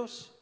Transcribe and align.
Deus? 0.00 0.32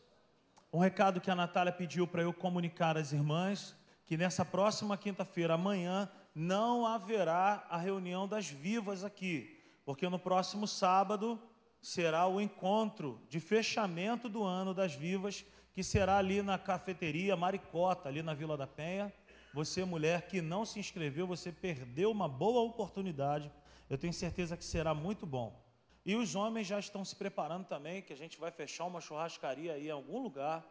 Um 0.73 0.79
recado 0.79 1.21
que 1.21 1.31
a 1.31 1.35
Natália 1.35 1.73
pediu 1.73 2.07
para 2.07 2.23
eu 2.23 2.33
comunicar 2.33 2.97
às 2.97 3.11
irmãs, 3.11 3.75
que 4.07 4.17
nessa 4.17 4.45
próxima 4.45 4.97
quinta-feira, 4.97 5.55
amanhã, 5.55 6.09
não 6.33 6.87
haverá 6.87 7.67
a 7.69 7.77
reunião 7.77 8.29
das 8.29 8.49
vivas 8.49 9.03
aqui, 9.03 9.61
porque 9.85 10.09
no 10.09 10.17
próximo 10.17 10.69
sábado 10.69 11.43
será 11.83 12.29
o 12.29 12.41
encontro 12.41 13.21
de 13.29 13.41
fechamento 13.41 14.29
do 14.29 14.45
ano 14.45 14.73
das 14.73 14.95
vivas, 14.95 15.45
que 15.73 15.83
será 15.83 16.19
ali 16.19 16.41
na 16.41 16.57
cafeteria 16.57 17.37
Maricota, 17.37 18.09
ali 18.09 18.23
na 18.23 18.35
Vila 18.35 18.57
da 18.57 18.67
Penha. 18.67 19.13
Você, 19.53 19.85
mulher 19.85 20.29
que 20.29 20.41
não 20.41 20.65
se 20.65 20.79
inscreveu, 20.79 21.27
você 21.27 21.51
perdeu 21.51 22.13
uma 22.13 22.29
boa 22.29 22.61
oportunidade. 22.61 23.51
Eu 23.91 23.99
tenho 23.99 24.13
certeza 24.13 24.57
que 24.57 24.65
será 24.65 24.95
muito 24.95 25.27
bom. 25.27 25.68
E 26.09 26.17
os 26.17 26.35
homens 26.35 26.67
já 26.67 26.79
estão 26.79 27.05
se 27.05 27.15
preparando 27.15 27.67
também, 27.67 28.01
que 28.01 28.15
a 28.15 28.17
gente 28.17 28.41
vai 28.41 28.51
fechar 28.51 28.87
uma 28.87 28.99
churrascaria 28.99 29.75
aí 29.75 29.89
em 29.89 29.91
algum 29.91 30.23
lugar. 30.23 30.65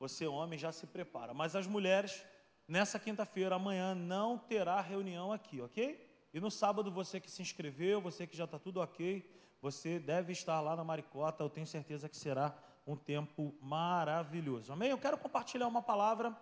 Você, 0.00 0.26
homem, 0.26 0.58
já 0.58 0.72
se 0.72 0.86
prepara. 0.86 1.34
Mas 1.34 1.54
as 1.54 1.66
mulheres, 1.66 2.24
nessa 2.66 2.98
quinta-feira, 2.98 3.56
amanhã, 3.56 3.94
não 3.94 4.38
terá 4.38 4.80
reunião 4.80 5.30
aqui, 5.30 5.60
ok? 5.60 6.10
E 6.32 6.40
no 6.40 6.50
sábado, 6.50 6.90
você 6.90 7.20
que 7.20 7.30
se 7.30 7.42
inscreveu, 7.42 8.00
você 8.00 8.26
que 8.26 8.34
já 8.34 8.44
está 8.44 8.58
tudo 8.58 8.80
ok, 8.80 9.30
você 9.60 9.98
deve 9.98 10.32
estar 10.32 10.58
lá 10.62 10.74
na 10.74 10.82
Maricota. 10.82 11.44
Eu 11.44 11.50
tenho 11.50 11.66
certeza 11.66 12.08
que 12.08 12.16
será 12.16 12.56
um 12.86 12.96
tempo 12.96 13.54
maravilhoso. 13.60 14.72
Amém? 14.72 14.88
Eu 14.88 14.96
quero 14.96 15.18
compartilhar 15.18 15.68
uma 15.68 15.82
palavra. 15.82 16.34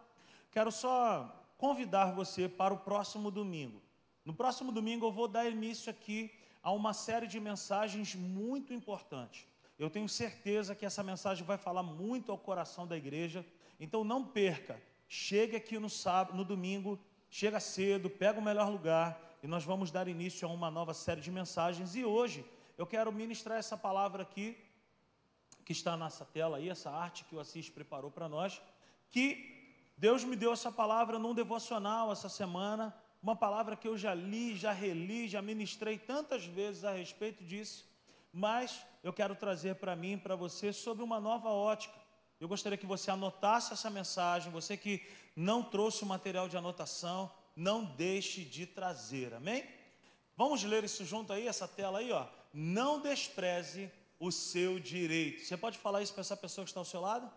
Quero 0.53 0.71
só 0.71 1.51
convidar 1.59 2.13
você 2.13 2.49
para 2.49 2.73
o 2.73 2.79
próximo 2.79 3.29
domingo. 3.29 3.83
No 4.25 4.33
próximo 4.33 4.71
domingo 4.71 5.05
eu 5.05 5.11
vou 5.11 5.27
dar 5.27 5.51
início 5.51 5.91
aqui 5.91 6.31
a 6.67 6.73
uma 6.73 6.93
série 6.93 7.29
de 7.29 7.39
mensagens 7.39 8.17
muito 8.17 8.75
importantes. 8.75 9.47
Eu 9.79 9.89
tenho 9.89 10.09
certeza 10.09 10.75
que 10.75 10.85
essa 10.85 11.01
mensagem 11.01 11.45
vai 11.45 11.57
falar 11.57 11.85
muito 11.85 12.33
ao 12.33 12.37
coração 12.37 12.85
da 12.85 12.97
igreja. 12.97 13.47
Então 13.79 14.03
não 14.03 14.25
perca. 14.25 14.83
Chegue 15.07 15.55
aqui 15.55 15.79
no 15.79 15.89
sábado, 15.89 16.37
no 16.37 16.45
domingo, 16.45 16.99
chega 17.31 17.61
cedo, 17.61 18.11
pega 18.11 18.41
o 18.41 18.43
melhor 18.43 18.69
lugar 18.69 19.17
e 19.45 19.47
nós 19.47 19.63
vamos 19.63 19.93
dar 19.93 20.09
início 20.09 20.49
a 20.49 20.51
uma 20.51 20.69
nova 20.69 20.93
série 20.93 21.21
de 21.21 21.31
mensagens. 21.31 21.95
E 21.95 22.05
hoje 22.05 22.45
eu 22.77 22.85
quero 22.85 23.13
ministrar 23.13 23.59
essa 23.59 23.77
palavra 23.77 24.25
aqui 24.25 24.59
que 25.65 25.71
está 25.71 25.97
nessa 25.97 26.25
tela 26.25 26.57
aí, 26.57 26.69
essa 26.69 26.91
arte 26.91 27.25
que 27.27 27.37
o 27.37 27.39
Assis 27.39 27.71
preparou 27.71 28.11
para 28.11 28.29
nós, 28.29 28.61
que 29.09 29.73
Deus 29.97 30.25
me 30.25 30.35
deu 30.35 30.53
essa 30.53 30.73
palavra 30.73 31.17
num 31.17 31.33
devocional 31.33 32.11
essa 32.11 32.29
semana, 32.29 32.93
uma 33.23 33.35
palavra 33.35 33.77
que 33.77 33.89
eu 33.89 33.97
já 33.97 34.15
li, 34.15 34.57
já 34.57 34.73
reli, 34.73 35.29
já 35.29 35.43
ministrei 35.43 35.99
tantas 35.99 36.45
vezes 36.45 36.85
a 36.85 36.93
respeito 36.93 37.43
disso, 37.45 37.85
mas 38.33 38.83
eu 39.03 39.13
quero 39.13 39.35
trazer 39.35 39.77
para 39.77 39.97
mim, 39.97 40.19
para 40.19 40.37
você, 40.37 40.73
sobre 40.73 41.03
uma 41.03 41.19
nova 41.19 41.49
ótica. 41.49 41.95
Eu 42.39 42.49
gostaria 42.49 42.77
que 42.77 42.87
você 42.87 43.11
anotasse 43.11 43.73
essa 43.73 43.89
mensagem, 43.89 44.53
você 44.53 44.77
que 44.77 45.07
não 45.35 45.63
trouxe 45.63 46.03
o 46.03 46.07
material 46.07 46.49
de 46.49 46.57
anotação, 46.57 47.33
não 47.57 47.85
deixe 47.85 48.45
de 48.45 48.67
trazer, 48.67 49.33
amém? 49.33 49.65
Vamos 50.37 50.63
ler 50.63 50.85
isso 50.85 51.05
junto 51.05 51.33
aí, 51.33 51.49
essa 51.49 51.67
tela 51.67 52.01
aí, 52.01 52.13
ó. 52.13 52.27
Não 52.53 53.01
despreze 53.01 53.91
o 54.21 54.31
seu 54.31 54.79
direito. 54.79 55.45
Você 55.45 55.57
pode 55.57 55.79
falar 55.79 56.03
isso 56.03 56.13
para 56.13 56.21
essa 56.21 56.37
pessoa 56.37 56.65
que 56.65 56.71
está 56.71 56.81
ao 56.81 56.85
seu 56.85 57.01
lado? 57.01 57.31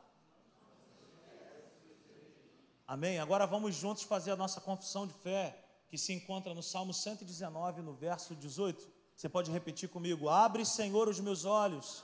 Amém? 2.86 3.20
Agora 3.20 3.46
vamos 3.46 3.76
juntos 3.76 4.04
fazer 4.04 4.32
a 4.32 4.36
nossa 4.36 4.60
confissão 4.60 5.06
de 5.06 5.14
fé, 5.14 5.58
que 5.90 5.98
se 5.98 6.14
encontra 6.14 6.54
no 6.54 6.62
Salmo 6.62 6.94
119, 6.94 7.82
no 7.82 7.94
verso 7.94 8.36
18. 8.36 8.88
Você 9.16 9.28
pode 9.28 9.52
repetir 9.52 9.90
comigo: 9.90 10.30
Abre, 10.30 10.66
Senhor, 10.66 11.08
os 11.08 11.20
meus 11.20 11.46
olhos, 11.46 12.04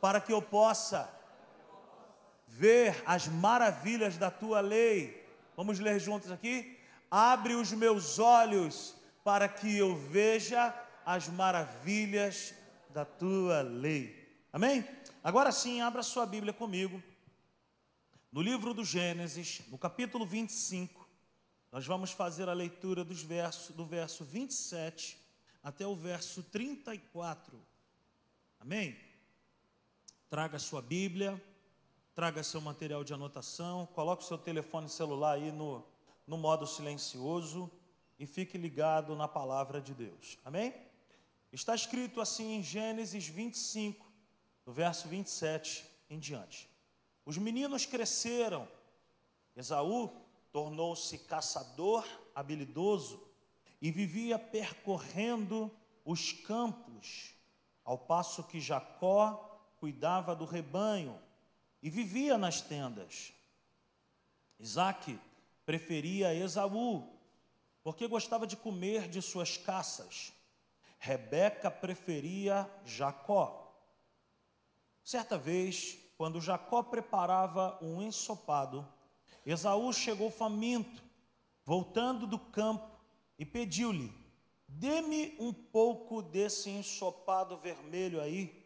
para 0.00 0.20
que 0.20 0.32
eu 0.32 0.42
possa 0.42 1.08
ver 2.46 3.02
as 3.06 3.28
maravilhas 3.28 4.18
da 4.18 4.30
tua 4.30 4.60
lei. 4.60 5.26
Vamos 5.56 5.78
ler 5.78 5.98
juntos 6.00 6.30
aqui? 6.30 6.78
Abre 7.10 7.54
os 7.54 7.72
meus 7.72 8.18
olhos, 8.18 8.94
para 9.22 9.48
que 9.48 9.76
eu 9.76 9.96
veja 9.96 10.74
as 11.06 11.28
maravilhas 11.28 12.54
da 12.90 13.04
tua 13.04 13.62
lei. 13.62 14.36
Amém? 14.52 14.86
Agora 15.22 15.52
sim, 15.52 15.80
abra 15.80 16.02
sua 16.02 16.26
Bíblia 16.26 16.52
comigo 16.52 17.02
no 18.32 18.40
livro 18.40 18.72
do 18.72 18.82
Gênesis, 18.82 19.60
no 19.68 19.76
capítulo 19.76 20.24
25, 20.24 21.01
nós 21.72 21.86
vamos 21.86 22.10
fazer 22.10 22.50
a 22.50 22.52
leitura 22.52 23.02
dos 23.02 23.22
versos, 23.22 23.74
do 23.74 23.82
verso 23.82 24.26
27 24.26 25.18
até 25.62 25.86
o 25.86 25.96
verso 25.96 26.42
34. 26.42 27.58
Amém? 28.60 28.94
Traga 30.28 30.58
sua 30.58 30.82
Bíblia, 30.82 31.42
traga 32.14 32.42
seu 32.42 32.60
material 32.60 33.02
de 33.02 33.14
anotação, 33.14 33.86
coloque 33.86 34.22
seu 34.22 34.36
telefone 34.36 34.86
celular 34.90 35.32
aí 35.36 35.50
no, 35.50 35.82
no 36.26 36.36
modo 36.36 36.66
silencioso 36.66 37.70
e 38.18 38.26
fique 38.26 38.58
ligado 38.58 39.16
na 39.16 39.26
palavra 39.26 39.80
de 39.80 39.94
Deus. 39.94 40.38
Amém? 40.44 40.74
Está 41.50 41.74
escrito 41.74 42.20
assim 42.20 42.52
em 42.52 42.62
Gênesis 42.62 43.26
25, 43.26 44.12
no 44.66 44.74
verso 44.74 45.08
27 45.08 45.86
em 46.10 46.18
diante. 46.18 46.68
Os 47.24 47.38
meninos 47.38 47.86
cresceram. 47.86 48.68
Esaú 49.56 50.21
tornou-se 50.52 51.18
caçador 51.18 52.06
habilidoso 52.34 53.26
e 53.80 53.90
vivia 53.90 54.38
percorrendo 54.38 55.70
os 56.04 56.32
campos, 56.32 57.34
ao 57.84 57.98
passo 57.98 58.44
que 58.44 58.60
Jacó 58.60 59.60
cuidava 59.78 60.36
do 60.36 60.44
rebanho 60.44 61.18
e 61.82 61.90
vivia 61.90 62.38
nas 62.38 62.60
tendas. 62.60 63.32
Isaac 64.58 65.18
preferia 65.66 66.34
Esaú, 66.34 67.08
porque 67.82 68.06
gostava 68.06 68.46
de 68.46 68.56
comer 68.56 69.08
de 69.08 69.20
suas 69.20 69.56
caças. 69.56 70.32
Rebeca 70.98 71.68
preferia 71.70 72.70
Jacó. 72.84 73.74
Certa 75.02 75.36
vez, 75.36 75.98
quando 76.16 76.40
Jacó 76.40 76.84
preparava 76.84 77.76
um 77.82 78.00
ensopado, 78.00 78.86
Esaú 79.44 79.92
chegou 79.92 80.30
faminto, 80.30 81.02
voltando 81.64 82.26
do 82.26 82.38
campo, 82.38 82.90
e 83.38 83.44
pediu-lhe: 83.44 84.12
Dê-me 84.68 85.34
um 85.38 85.52
pouco 85.52 86.22
desse 86.22 86.70
ensopado 86.70 87.56
vermelho 87.56 88.20
aí. 88.20 88.64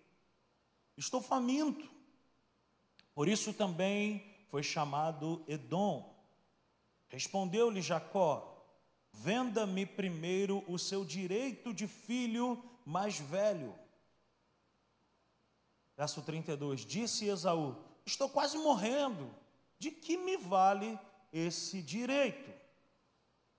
Estou 0.97 1.20
faminto. 1.20 1.91
Por 3.14 3.28
isso 3.28 3.53
também 3.53 4.25
foi 4.48 4.62
chamado 4.62 5.42
Edom. 5.48 6.14
Respondeu-lhe 7.08 7.81
Jacó: 7.81 8.64
Venda-me 9.12 9.87
primeiro 9.87 10.62
o 10.69 10.78
seu 10.78 11.04
direito 11.04 11.72
de 11.72 11.87
filho 11.87 12.62
mais 12.84 13.19
velho 13.19 13.75
Verso 15.97 16.20
32: 16.22 16.84
Disse 16.84 17.26
Esaú: 17.26 17.75
Estou 18.04 18.28
quase 18.28 18.58
morrendo, 18.58 19.34
de 19.78 19.91
que 19.91 20.16
me 20.16 20.37
vale 20.37 20.98
esse 21.32 21.82
direito? 21.82 22.50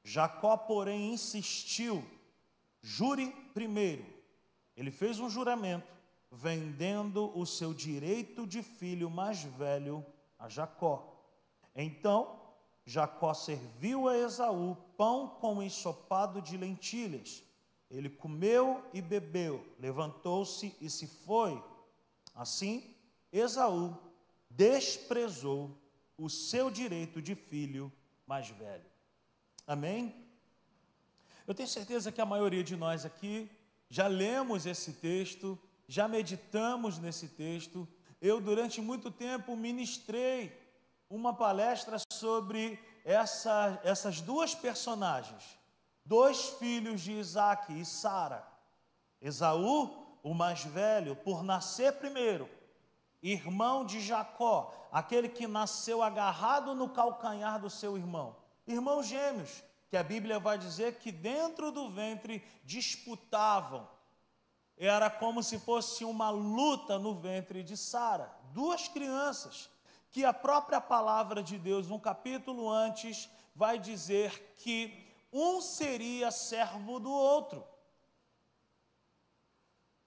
Jacó, 0.03 0.55
porém, 0.55 1.13
insistiu: 1.13 2.03
Jure 2.81 3.31
primeiro. 3.53 4.05
Ele 4.75 4.91
fez 4.91 5.19
um 5.19 5.29
juramento, 5.29 5.87
vendendo 6.31 7.37
o 7.37 7.45
seu 7.45 7.73
direito 7.73 8.45
de 8.45 8.61
filho 8.61 9.09
mais 9.09 9.43
velho 9.43 10.05
a 10.37 10.47
Jacó. 10.47 11.13
Então, 11.75 12.39
Jacó 12.85 13.33
serviu 13.33 14.07
a 14.07 14.17
Esaú 14.17 14.77
pão 14.95 15.27
com 15.41 15.61
ensopado 15.61 16.41
de 16.41 16.55
lentilhas. 16.55 17.43
Ele 17.89 18.09
comeu 18.09 18.83
e 18.93 19.01
bebeu, 19.01 19.65
levantou-se 19.79 20.75
e 20.79 20.89
se 20.89 21.07
foi. 21.07 21.61
Assim, 22.33 22.95
Esaú 23.31 23.97
desprezou 24.49 25.71
o 26.17 26.29
seu 26.29 26.71
direito 26.71 27.21
de 27.21 27.35
filho 27.35 27.91
mais 28.25 28.49
velho. 28.49 28.85
Amém? 29.65 30.27
Eu 31.45 31.53
tenho 31.53 31.69
certeza 31.69 32.11
que 32.11 32.19
a 32.19 32.25
maioria 32.25 32.63
de 32.63 32.75
nós 32.75 33.05
aqui 33.05 33.49
já 33.89 34.07
lemos 34.07 34.65
esse 34.65 34.93
texto, 34.93 35.57
já 35.87 36.07
meditamos 36.07 36.97
nesse 36.97 37.29
texto. 37.29 37.87
Eu, 38.21 38.41
durante 38.41 38.81
muito 38.81 39.11
tempo, 39.11 39.55
ministrei 39.55 40.51
uma 41.09 41.33
palestra 41.33 41.97
sobre 42.11 42.77
essa, 43.05 43.79
essas 43.83 44.19
duas 44.19 44.53
personagens, 44.53 45.57
dois 46.03 46.49
filhos 46.49 47.01
de 47.01 47.13
Isaac 47.13 47.79
e 47.79 47.85
Sara. 47.85 48.45
Esaú 49.21 50.05
o 50.21 50.33
mais 50.33 50.63
velho, 50.63 51.15
por 51.15 51.43
nascer 51.43 51.93
primeiro, 51.93 52.49
irmão 53.21 53.85
de 53.85 53.99
Jacó, 54.01 54.73
aquele 54.91 55.29
que 55.29 55.47
nasceu 55.47 56.01
agarrado 56.01 56.75
no 56.75 56.89
calcanhar 56.89 57.59
do 57.59 57.69
seu 57.69 57.97
irmão, 57.97 58.35
irmãos 58.65 59.07
gêmeos, 59.07 59.63
que 59.89 59.97
a 59.97 60.03
Bíblia 60.03 60.39
vai 60.39 60.57
dizer 60.57 60.99
que 60.99 61.11
dentro 61.11 61.71
do 61.71 61.89
ventre 61.89 62.43
disputavam 62.63 63.87
era 64.77 65.09
como 65.09 65.41
se 65.41 65.57
fosse 65.57 66.05
uma 66.05 66.29
luta 66.29 66.99
no 66.99 67.15
ventre 67.15 67.63
de 67.63 67.75
Sara. 67.75 68.31
Duas 68.53 68.87
crianças 68.87 69.69
que 70.11 70.23
a 70.23 70.31
própria 70.31 70.79
palavra 70.79 71.41
de 71.41 71.57
Deus, 71.57 71.89
um 71.89 71.99
capítulo 71.99 72.69
antes, 72.69 73.27
vai 73.55 73.79
dizer 73.79 74.55
que 74.57 75.11
um 75.33 75.59
seria 75.61 76.29
servo 76.29 76.99
do 76.99 77.11
outro. 77.11 77.65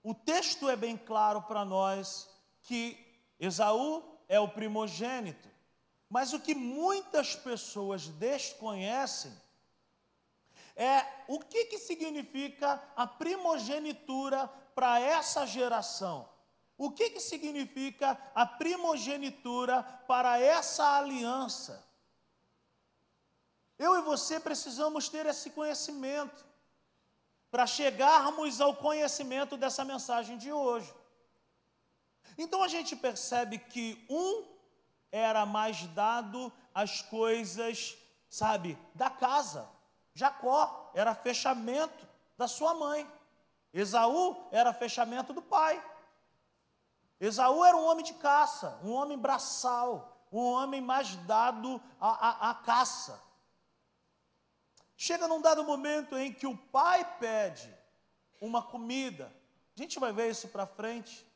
O 0.03 0.15
texto 0.15 0.69
é 0.69 0.77
bem 0.77 0.97
claro 0.97 1.43
para 1.43 1.65
nós 1.65 2.31
que 2.71 2.97
Esaú 3.41 4.01
é 4.29 4.39
o 4.39 4.47
primogênito, 4.47 5.49
mas 6.09 6.33
o 6.33 6.39
que 6.39 6.55
muitas 6.55 7.35
pessoas 7.35 8.07
desconhecem 8.07 9.33
é 10.77 11.05
o 11.27 11.41
que, 11.41 11.65
que 11.65 11.79
significa 11.81 12.81
a 12.95 13.09
primogenitura 13.09 14.47
para 14.73 15.01
essa 15.01 15.45
geração. 15.49 16.29
O 16.79 16.93
que, 16.93 17.11
que 17.11 17.19
significa 17.19 18.17
a 18.37 18.47
primogenitura 18.47 19.83
para 20.07 20.39
essa 20.39 20.97
aliança? 20.97 21.85
Eu 23.77 23.99
e 23.99 24.03
você 24.03 24.39
precisamos 24.39 25.09
ter 25.09 25.27
esse 25.27 25.51
conhecimento 25.51 26.47
para 27.51 27.67
chegarmos 27.67 28.61
ao 28.61 28.77
conhecimento 28.77 29.57
dessa 29.57 29.85
mensagem 29.85 30.39
de 30.39 30.53
hoje. 30.53 31.00
Então 32.37 32.63
a 32.63 32.69
gente 32.69 32.97
percebe 32.97 33.59
que 33.59 34.05
um 34.09 34.45
era 35.13 35.45
mais 35.45 35.87
dado 35.89 36.53
às 36.75 37.03
coisas, 37.03 37.97
sabe, 38.29 38.79
da 38.95 39.11
casa. 39.11 39.69
Jacó 40.15 40.91
era 40.95 41.15
fechamento 41.15 42.09
da 42.37 42.47
sua 42.49 42.75
mãe. 42.75 43.11
Esaú 43.73 44.49
era 44.51 44.73
fechamento 44.73 45.33
do 45.33 45.43
pai. 45.43 45.83
Esaú 47.21 47.65
era 47.65 47.77
um 47.77 47.85
homem 47.85 48.05
de 48.05 48.15
caça, 48.15 48.81
um 48.83 48.93
homem 48.93 49.19
braçal, 49.19 50.27
um 50.33 50.41
homem 50.41 50.81
mais 50.81 51.17
dado 51.27 51.81
à, 52.01 52.29
à, 52.29 52.51
à 52.51 52.55
caça. 52.55 53.23
Chega 54.97 55.29
num 55.29 55.41
dado 55.41 55.65
momento 55.65 56.17
em 56.17 56.33
que 56.33 56.47
o 56.47 56.57
pai 56.57 57.05
pede 57.19 57.75
uma 58.41 58.63
comida, 58.63 59.33
a 59.77 59.83
gente 59.83 59.99
vai 59.99 60.13
ver 60.13 60.31
isso 60.31 60.49
para 60.49 60.67
frente, 60.67 61.27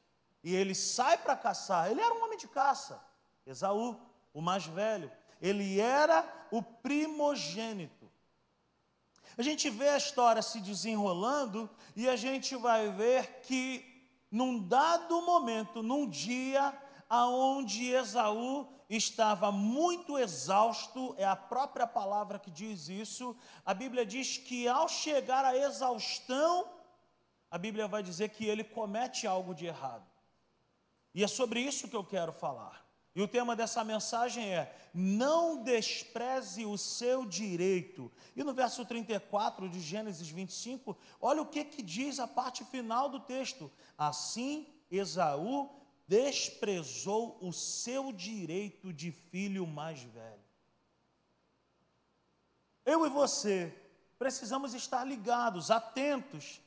e 0.44 0.54
ele 0.54 0.74
sai 0.74 1.16
para 1.16 1.34
caçar. 1.34 1.90
Ele 1.90 2.02
era 2.02 2.14
um 2.14 2.22
homem 2.22 2.38
de 2.38 2.46
caça, 2.46 3.02
Esaú, 3.46 3.98
o 4.32 4.42
mais 4.42 4.66
velho, 4.66 5.10
ele 5.40 5.80
era 5.80 6.24
o 6.50 6.62
primogênito. 6.62 8.10
A 9.36 9.42
gente 9.42 9.68
vê 9.70 9.88
a 9.88 9.96
história 9.96 10.42
se 10.42 10.60
desenrolando 10.60 11.68
e 11.96 12.08
a 12.08 12.14
gente 12.14 12.54
vai 12.54 12.90
ver 12.90 13.40
que 13.40 13.84
num 14.30 14.58
dado 14.68 15.22
momento, 15.22 15.82
num 15.82 16.08
dia 16.08 16.72
aonde 17.08 17.90
Esaú 17.90 18.68
estava 18.88 19.50
muito 19.50 20.18
exausto, 20.18 21.14
é 21.16 21.24
a 21.24 21.34
própria 21.34 21.86
palavra 21.86 22.38
que 22.38 22.50
diz 22.50 22.88
isso. 22.88 23.36
A 23.64 23.72
Bíblia 23.72 24.04
diz 24.04 24.36
que 24.36 24.68
ao 24.68 24.88
chegar 24.88 25.44
à 25.44 25.56
exaustão, 25.56 26.68
a 27.50 27.58
Bíblia 27.58 27.88
vai 27.88 28.02
dizer 28.02 28.28
que 28.30 28.44
ele 28.46 28.62
comete 28.62 29.26
algo 29.26 29.54
de 29.54 29.66
errado. 29.66 30.13
E 31.14 31.22
é 31.22 31.28
sobre 31.28 31.60
isso 31.60 31.88
que 31.88 31.96
eu 31.96 32.04
quero 32.04 32.32
falar. 32.32 32.84
E 33.14 33.22
o 33.22 33.28
tema 33.28 33.54
dessa 33.54 33.84
mensagem 33.84 34.52
é: 34.52 34.74
não 34.92 35.62
despreze 35.62 36.66
o 36.66 36.76
seu 36.76 37.24
direito. 37.24 38.10
E 38.34 38.42
no 38.42 38.52
verso 38.52 38.84
34 38.84 39.68
de 39.68 39.80
Gênesis 39.80 40.28
25, 40.28 40.96
olha 41.20 41.40
o 41.40 41.46
que, 41.46 41.64
que 41.64 41.82
diz 41.82 42.18
a 42.18 42.26
parte 42.26 42.64
final 42.64 43.08
do 43.08 43.20
texto. 43.20 43.70
Assim, 43.96 44.66
Esaú 44.90 45.70
desprezou 46.08 47.38
o 47.40 47.52
seu 47.52 48.12
direito 48.12 48.92
de 48.92 49.12
filho 49.12 49.66
mais 49.66 50.02
velho. 50.02 50.44
Eu 52.84 53.06
e 53.06 53.08
você 53.08 53.72
precisamos 54.18 54.74
estar 54.74 55.04
ligados, 55.04 55.70
atentos 55.70 56.60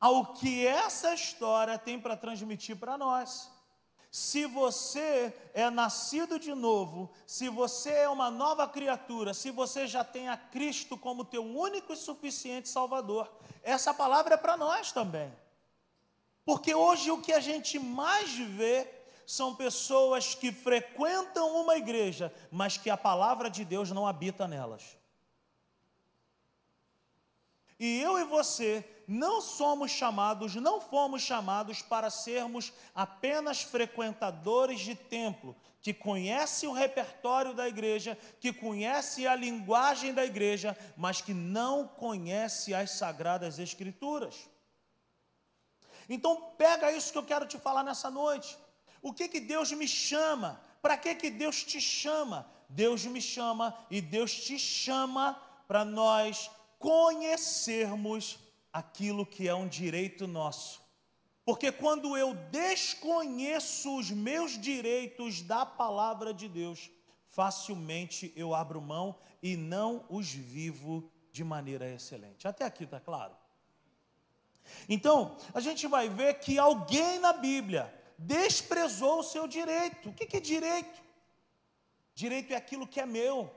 ao 0.00 0.34
que 0.34 0.66
essa 0.66 1.12
história 1.14 1.78
tem 1.78 2.00
para 2.00 2.16
transmitir 2.16 2.76
para 2.76 2.96
nós. 2.96 3.50
Se 4.14 4.46
você 4.46 5.34
é 5.52 5.68
nascido 5.70 6.38
de 6.38 6.54
novo, 6.54 7.10
se 7.26 7.48
você 7.48 7.90
é 7.90 8.08
uma 8.08 8.30
nova 8.30 8.68
criatura, 8.68 9.34
se 9.34 9.50
você 9.50 9.88
já 9.88 10.04
tem 10.04 10.28
a 10.28 10.36
Cristo 10.36 10.96
como 10.96 11.24
teu 11.24 11.44
único 11.44 11.92
e 11.92 11.96
suficiente 11.96 12.68
Salvador, 12.68 13.28
essa 13.60 13.92
palavra 13.92 14.34
é 14.34 14.36
para 14.36 14.56
nós 14.56 14.92
também. 14.92 15.32
Porque 16.44 16.72
hoje 16.72 17.10
o 17.10 17.20
que 17.20 17.32
a 17.32 17.40
gente 17.40 17.76
mais 17.76 18.32
vê 18.36 18.88
são 19.26 19.52
pessoas 19.52 20.32
que 20.32 20.52
frequentam 20.52 21.60
uma 21.60 21.76
igreja, 21.76 22.32
mas 22.52 22.76
que 22.76 22.90
a 22.90 22.96
palavra 22.96 23.50
de 23.50 23.64
Deus 23.64 23.90
não 23.90 24.06
habita 24.06 24.46
nelas. 24.46 24.96
E 27.80 28.00
eu 28.00 28.16
e 28.16 28.22
você 28.22 28.88
não 29.06 29.40
somos 29.40 29.90
chamados, 29.90 30.54
não 30.54 30.80
fomos 30.80 31.22
chamados 31.22 31.82
para 31.82 32.10
sermos 32.10 32.72
apenas 32.94 33.62
frequentadores 33.62 34.80
de 34.80 34.94
templo, 34.94 35.54
que 35.80 35.92
conhece 35.92 36.66
o 36.66 36.72
repertório 36.72 37.52
da 37.52 37.68
igreja, 37.68 38.16
que 38.40 38.52
conhece 38.52 39.26
a 39.26 39.34
linguagem 39.34 40.14
da 40.14 40.24
igreja, 40.24 40.76
mas 40.96 41.20
que 41.20 41.34
não 41.34 41.86
conhece 41.86 42.72
as 42.74 42.92
sagradas 42.92 43.58
escrituras. 43.58 44.48
Então 46.08 46.52
pega 46.56 46.92
isso 46.92 47.12
que 47.12 47.18
eu 47.18 47.24
quero 47.24 47.46
te 47.46 47.58
falar 47.58 47.82
nessa 47.82 48.10
noite. 48.10 48.56
O 49.02 49.12
que 49.12 49.28
que 49.28 49.40
Deus 49.40 49.72
me 49.72 49.86
chama? 49.86 50.60
Para 50.80 50.96
que 50.96 51.14
que 51.14 51.30
Deus 51.30 51.62
te 51.62 51.80
chama? 51.80 52.50
Deus 52.68 53.04
me 53.04 53.20
chama 53.20 53.76
e 53.90 54.00
Deus 54.00 54.34
te 54.34 54.58
chama 54.58 55.40
para 55.68 55.84
nós 55.84 56.50
conhecermos 56.78 58.38
aquilo 58.74 59.24
que 59.24 59.46
é 59.46 59.54
um 59.54 59.68
direito 59.68 60.26
nosso. 60.26 60.82
Porque 61.44 61.70
quando 61.70 62.16
eu 62.16 62.34
desconheço 62.50 63.96
os 63.96 64.10
meus 64.10 64.60
direitos 64.60 65.42
da 65.42 65.64
palavra 65.64 66.34
de 66.34 66.48
Deus, 66.48 66.90
facilmente 67.28 68.32
eu 68.34 68.52
abro 68.52 68.80
mão 68.80 69.16
e 69.40 69.56
não 69.56 70.04
os 70.08 70.32
vivo 70.32 71.08
de 71.30 71.44
maneira 71.44 71.88
excelente. 71.88 72.48
Até 72.48 72.64
aqui 72.64 72.82
está 72.82 72.98
claro? 72.98 73.36
Então, 74.88 75.36
a 75.52 75.60
gente 75.60 75.86
vai 75.86 76.08
ver 76.08 76.40
que 76.40 76.58
alguém 76.58 77.20
na 77.20 77.32
Bíblia 77.32 77.94
desprezou 78.18 79.20
o 79.20 79.22
seu 79.22 79.46
direito. 79.46 80.08
O 80.08 80.12
que 80.12 80.36
é 80.36 80.40
direito? 80.40 81.00
Direito 82.12 82.52
é 82.52 82.56
aquilo 82.56 82.86
que 82.86 83.00
é 83.00 83.06
meu, 83.06 83.54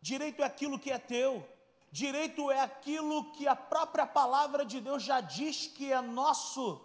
direito 0.00 0.42
é 0.42 0.44
aquilo 0.44 0.78
que 0.78 0.90
é 0.90 0.98
teu. 0.98 1.46
Direito 1.92 2.50
é 2.50 2.58
aquilo 2.58 3.30
que 3.32 3.46
a 3.46 3.54
própria 3.54 4.06
palavra 4.06 4.64
de 4.64 4.80
Deus 4.80 5.02
já 5.02 5.20
diz 5.20 5.66
que 5.66 5.92
é 5.92 6.00
nosso, 6.00 6.80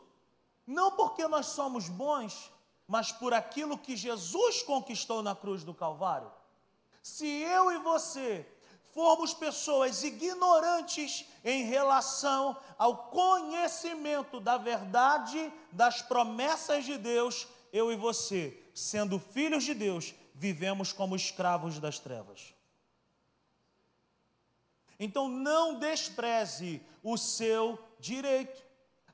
não 0.66 0.92
porque 0.92 1.26
nós 1.30 1.46
somos 1.46 1.88
bons, 1.88 2.52
mas 2.86 3.10
por 3.10 3.34
aquilo 3.34 3.78
que 3.78 3.96
Jesus 3.96 4.62
conquistou 4.62 5.24
na 5.24 5.34
cruz 5.34 5.64
do 5.64 5.74
Calvário. 5.74 6.30
Se 7.02 7.26
eu 7.26 7.72
e 7.72 7.78
você 7.78 8.46
formos 8.94 9.34
pessoas 9.34 10.04
ignorantes 10.04 11.26
em 11.46 11.64
relação 11.64 12.58
ao 12.78 13.10
conhecimento 13.10 14.42
da 14.42 14.58
verdade, 14.58 15.54
das 15.72 16.02
promessas 16.02 16.84
de 16.84 16.98
Deus, 16.98 17.48
eu 17.72 17.94
e 17.94 17.96
você, 17.96 18.62
sendo 18.74 19.18
filhos 19.20 19.64
de 19.64 19.74
Deus, 19.74 20.14
vivemos 20.36 20.92
como 20.92 21.16
escravos 21.16 21.80
das 21.80 21.98
trevas. 21.98 22.57
Então 25.00 25.28
não 25.28 25.80
despreze 25.80 26.82
o 27.04 27.18
seu 27.18 27.78
direito. 28.00 28.66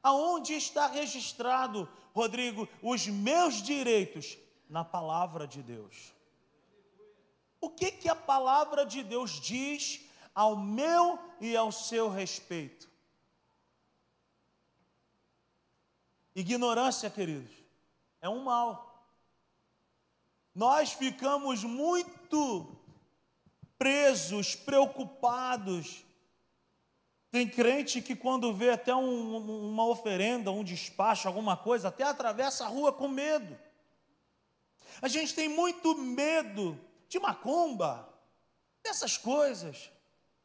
Aonde 0.02 0.54
está 0.54 0.88
registrado, 0.88 1.88
Rodrigo, 2.14 2.68
os 2.82 3.08
meus 3.08 3.62
direitos? 3.62 4.38
Na 4.70 4.84
palavra 4.84 5.46
de 5.46 5.62
Deus. 5.62 6.14
O 7.62 7.70
que, 7.70 7.92
que 7.92 8.10
a 8.10 8.16
palavra 8.16 8.86
de 8.86 9.04
Deus 9.04 9.40
diz 9.40 10.02
ao 10.34 10.56
meu 10.56 11.20
e 11.40 11.56
ao 11.56 11.72
seu 11.72 12.10
respeito? 12.10 12.90
Ignorância, 16.36 17.10
queridos, 17.10 17.52
é 18.20 18.28
um 18.28 18.44
mal. 18.44 19.08
Nós 20.56 20.92
ficamos 20.94 21.64
muito 21.64 22.73
presos, 23.78 24.56
preocupados. 24.56 26.04
Tem 27.32 27.48
crente 27.48 28.02
que, 28.02 28.16
quando 28.16 28.54
vê 28.54 28.70
até 28.70 28.94
um, 28.96 29.72
uma 29.72 29.86
oferenda, 29.88 30.52
um 30.52 30.64
despacho, 30.64 31.28
alguma 31.28 31.58
coisa, 31.58 31.88
até 31.88 32.04
atravessa 32.04 32.66
a 32.66 32.68
rua 32.68 32.92
com 32.94 33.08
medo. 33.08 33.58
A 35.02 35.08
gente 35.08 35.34
tem 35.34 35.50
muito 35.50 35.96
medo 35.96 36.80
de 37.10 37.20
macumba, 37.20 38.14
dessas 38.84 39.18
coisas, 39.18 39.90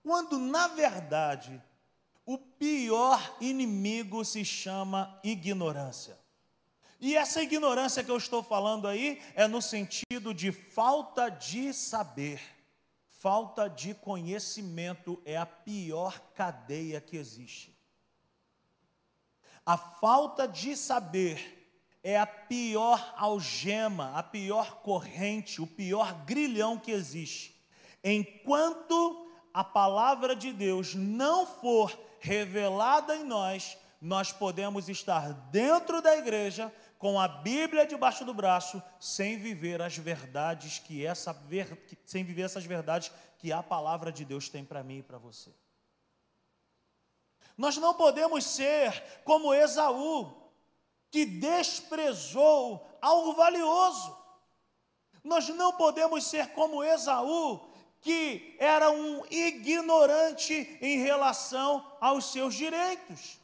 quando 0.02 0.38
na 0.38 0.68
verdade 0.68 1.60
o 2.24 2.38
pior 2.38 3.36
inimigo 3.40 4.24
se 4.24 4.44
chama 4.44 5.18
ignorância. 5.24 6.18
E 7.00 7.16
essa 7.16 7.42
ignorância 7.42 8.02
que 8.02 8.10
eu 8.10 8.16
estou 8.16 8.42
falando 8.42 8.86
aí 8.88 9.20
é 9.34 9.46
no 9.46 9.62
sentido 9.62 10.34
de 10.34 10.52
falta 10.52 11.28
de 11.28 11.72
saber. 11.72 12.40
Falta 13.18 13.68
de 13.68 13.94
conhecimento 13.94 15.20
é 15.24 15.36
a 15.36 15.44
pior 15.44 16.20
cadeia 16.34 17.00
que 17.00 17.16
existe. 17.16 17.76
A 19.66 19.76
falta 19.76 20.46
de 20.46 20.76
saber 20.76 21.58
é 22.00 22.16
a 22.16 22.26
pior 22.26 23.14
algema, 23.16 24.12
a 24.16 24.22
pior 24.22 24.82
corrente, 24.82 25.60
o 25.60 25.66
pior 25.66 26.24
grilhão 26.24 26.78
que 26.78 26.92
existe. 26.92 27.60
Enquanto 28.04 29.28
a 29.52 29.64
palavra 29.64 30.36
de 30.36 30.52
Deus 30.52 30.94
não 30.94 31.44
for 31.44 31.98
revelada 32.20 33.16
em 33.16 33.24
nós, 33.24 33.76
nós 34.00 34.32
podemos 34.32 34.88
estar 34.88 35.32
dentro 35.50 36.00
da 36.00 36.16
igreja 36.16 36.72
com 36.98 37.18
a 37.18 37.28
Bíblia 37.28 37.86
debaixo 37.86 38.24
do 38.24 38.34
braço, 38.34 38.82
sem 38.98 39.38
viver 39.38 39.80
as 39.80 39.96
verdades 39.96 40.80
que 40.80 41.06
essa 41.06 41.34
sem 42.04 42.24
viver 42.24 42.42
essas 42.42 42.64
verdades 42.64 43.12
que 43.38 43.52
a 43.52 43.62
palavra 43.62 44.10
de 44.10 44.24
Deus 44.24 44.48
tem 44.48 44.64
para 44.64 44.82
mim 44.82 44.98
e 44.98 45.02
para 45.02 45.16
você. 45.16 45.54
Nós 47.56 47.76
não 47.76 47.94
podemos 47.94 48.44
ser 48.44 49.20
como 49.24 49.54
Esaú, 49.54 50.32
que 51.10 51.24
desprezou 51.24 52.86
algo 53.00 53.32
valioso. 53.34 54.16
Nós 55.24 55.48
não 55.48 55.72
podemos 55.72 56.24
ser 56.24 56.52
como 56.52 56.84
Esaú, 56.84 57.68
que 58.00 58.56
era 58.58 58.90
um 58.90 59.24
ignorante 59.30 60.78
em 60.80 60.98
relação 60.98 61.84
aos 62.00 62.32
seus 62.32 62.54
direitos. 62.54 63.37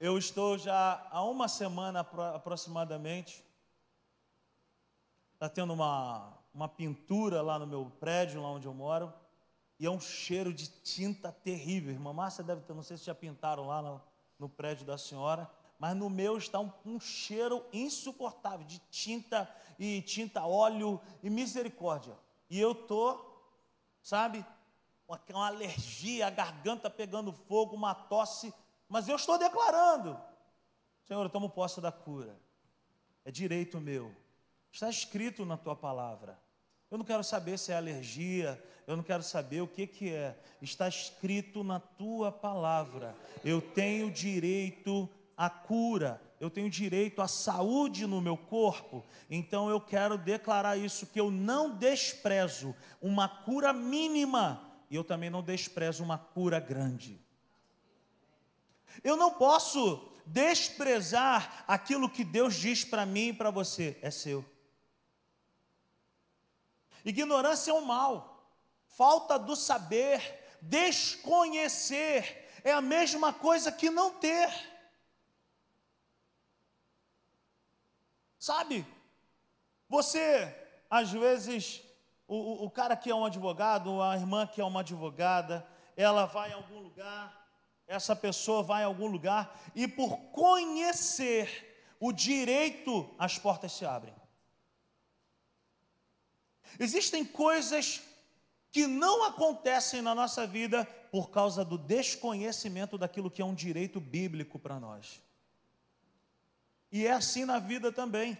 Eu 0.00 0.16
estou 0.16 0.56
já 0.56 1.08
há 1.10 1.24
uma 1.24 1.48
semana 1.48 2.06
aproximadamente, 2.32 3.44
está 5.34 5.48
tendo 5.48 5.72
uma, 5.72 6.38
uma 6.54 6.68
pintura 6.68 7.42
lá 7.42 7.58
no 7.58 7.66
meu 7.66 7.90
prédio, 7.98 8.40
lá 8.40 8.48
onde 8.48 8.68
eu 8.68 8.72
moro, 8.72 9.12
e 9.76 9.86
é 9.86 9.90
um 9.90 9.98
cheiro 9.98 10.54
de 10.54 10.68
tinta 10.68 11.32
terrível. 11.32 11.90
Irmã 11.90 12.12
Márcia 12.12 12.44
deve 12.44 12.60
ter, 12.60 12.74
não 12.74 12.82
sei 12.84 12.96
se 12.96 13.06
já 13.06 13.14
pintaram 13.14 13.66
lá 13.66 13.82
no, 13.82 14.00
no 14.38 14.48
prédio 14.48 14.86
da 14.86 14.96
senhora, 14.96 15.50
mas 15.80 15.96
no 15.96 16.08
meu 16.08 16.38
está 16.38 16.60
um, 16.60 16.70
um 16.86 17.00
cheiro 17.00 17.66
insuportável 17.72 18.64
de 18.64 18.78
tinta 18.92 19.52
e 19.80 20.00
tinta 20.02 20.46
óleo 20.46 21.00
e 21.24 21.28
misericórdia. 21.28 22.16
E 22.48 22.60
eu 22.60 22.72
tô, 22.72 23.18
sabe, 24.00 24.46
com 25.08 25.16
uma 25.30 25.48
alergia, 25.48 26.28
a 26.28 26.30
garganta 26.30 26.88
pegando 26.88 27.32
fogo, 27.32 27.74
uma 27.74 27.96
tosse, 27.96 28.54
mas 28.88 29.08
eu 29.08 29.16
estou 29.16 29.38
declarando, 29.38 30.18
Senhor, 31.06 31.22
eu 31.22 31.30
tomo 31.30 31.50
posse 31.50 31.80
da 31.80 31.92
cura. 31.92 32.36
É 33.24 33.30
direito 33.30 33.80
meu. 33.80 34.14
Está 34.72 34.88
escrito 34.88 35.44
na 35.44 35.56
tua 35.56 35.76
palavra. 35.76 36.38
Eu 36.90 36.96
não 36.96 37.04
quero 37.04 37.22
saber 37.22 37.58
se 37.58 37.70
é 37.70 37.76
alergia, 37.76 38.62
eu 38.86 38.96
não 38.96 39.02
quero 39.02 39.22
saber 39.22 39.60
o 39.60 39.68
que, 39.68 39.86
que 39.86 40.10
é. 40.10 40.38
Está 40.62 40.88
escrito 40.88 41.62
na 41.62 41.78
tua 41.78 42.32
palavra. 42.32 43.14
Eu 43.44 43.60
tenho 43.60 44.10
direito 44.10 45.08
à 45.36 45.50
cura, 45.50 46.20
eu 46.40 46.48
tenho 46.48 46.70
direito 46.70 47.20
à 47.20 47.28
saúde 47.28 48.06
no 48.06 48.22
meu 48.22 48.36
corpo. 48.36 49.04
Então 49.28 49.68
eu 49.68 49.80
quero 49.80 50.16
declarar 50.16 50.78
isso: 50.78 51.06
que 51.06 51.20
eu 51.20 51.30
não 51.30 51.76
desprezo 51.76 52.74
uma 53.02 53.28
cura 53.28 53.72
mínima, 53.72 54.62
e 54.90 54.96
eu 54.96 55.04
também 55.04 55.28
não 55.28 55.42
desprezo 55.42 56.02
uma 56.02 56.16
cura 56.16 56.58
grande. 56.58 57.20
Eu 59.02 59.16
não 59.16 59.32
posso 59.34 60.08
desprezar 60.26 61.64
aquilo 61.66 62.10
que 62.10 62.24
Deus 62.24 62.54
diz 62.54 62.84
para 62.84 63.06
mim 63.06 63.28
e 63.28 63.32
para 63.32 63.50
você, 63.50 63.98
é 64.02 64.10
seu. 64.10 64.44
Ignorância 67.04 67.70
é 67.70 67.74
um 67.74 67.80
mal, 67.80 68.52
falta 68.88 69.38
do 69.38 69.56
saber, 69.56 70.58
desconhecer, 70.60 72.50
é 72.62 72.72
a 72.72 72.80
mesma 72.80 73.32
coisa 73.32 73.72
que 73.72 73.88
não 73.88 74.10
ter. 74.10 74.50
Sabe, 78.38 78.86
você, 79.88 80.54
às 80.90 81.10
vezes, 81.10 81.82
o, 82.26 82.66
o 82.66 82.70
cara 82.70 82.96
que 82.96 83.10
é 83.10 83.14
um 83.14 83.24
advogado, 83.24 84.02
a 84.02 84.16
irmã 84.16 84.46
que 84.46 84.60
é 84.60 84.64
uma 84.64 84.80
advogada, 84.80 85.66
ela 85.96 86.26
vai 86.26 86.50
em 86.50 86.54
algum 86.54 86.80
lugar, 86.80 87.37
essa 87.88 88.14
pessoa 88.14 88.62
vai 88.62 88.82
em 88.82 88.86
algum 88.86 89.06
lugar, 89.06 89.58
e 89.74 89.88
por 89.88 90.18
conhecer 90.30 91.96
o 91.98 92.12
direito, 92.12 93.08
as 93.18 93.38
portas 93.38 93.72
se 93.72 93.84
abrem. 93.86 94.14
Existem 96.78 97.24
coisas 97.24 98.02
que 98.70 98.86
não 98.86 99.24
acontecem 99.24 100.02
na 100.02 100.14
nossa 100.14 100.46
vida 100.46 100.84
por 101.10 101.30
causa 101.30 101.64
do 101.64 101.78
desconhecimento 101.78 102.98
daquilo 102.98 103.30
que 103.30 103.40
é 103.40 103.44
um 103.44 103.54
direito 103.54 103.98
bíblico 103.98 104.58
para 104.58 104.78
nós. 104.78 105.20
E 106.92 107.06
é 107.06 107.12
assim 107.12 107.46
na 107.46 107.58
vida 107.58 107.90
também. 107.90 108.38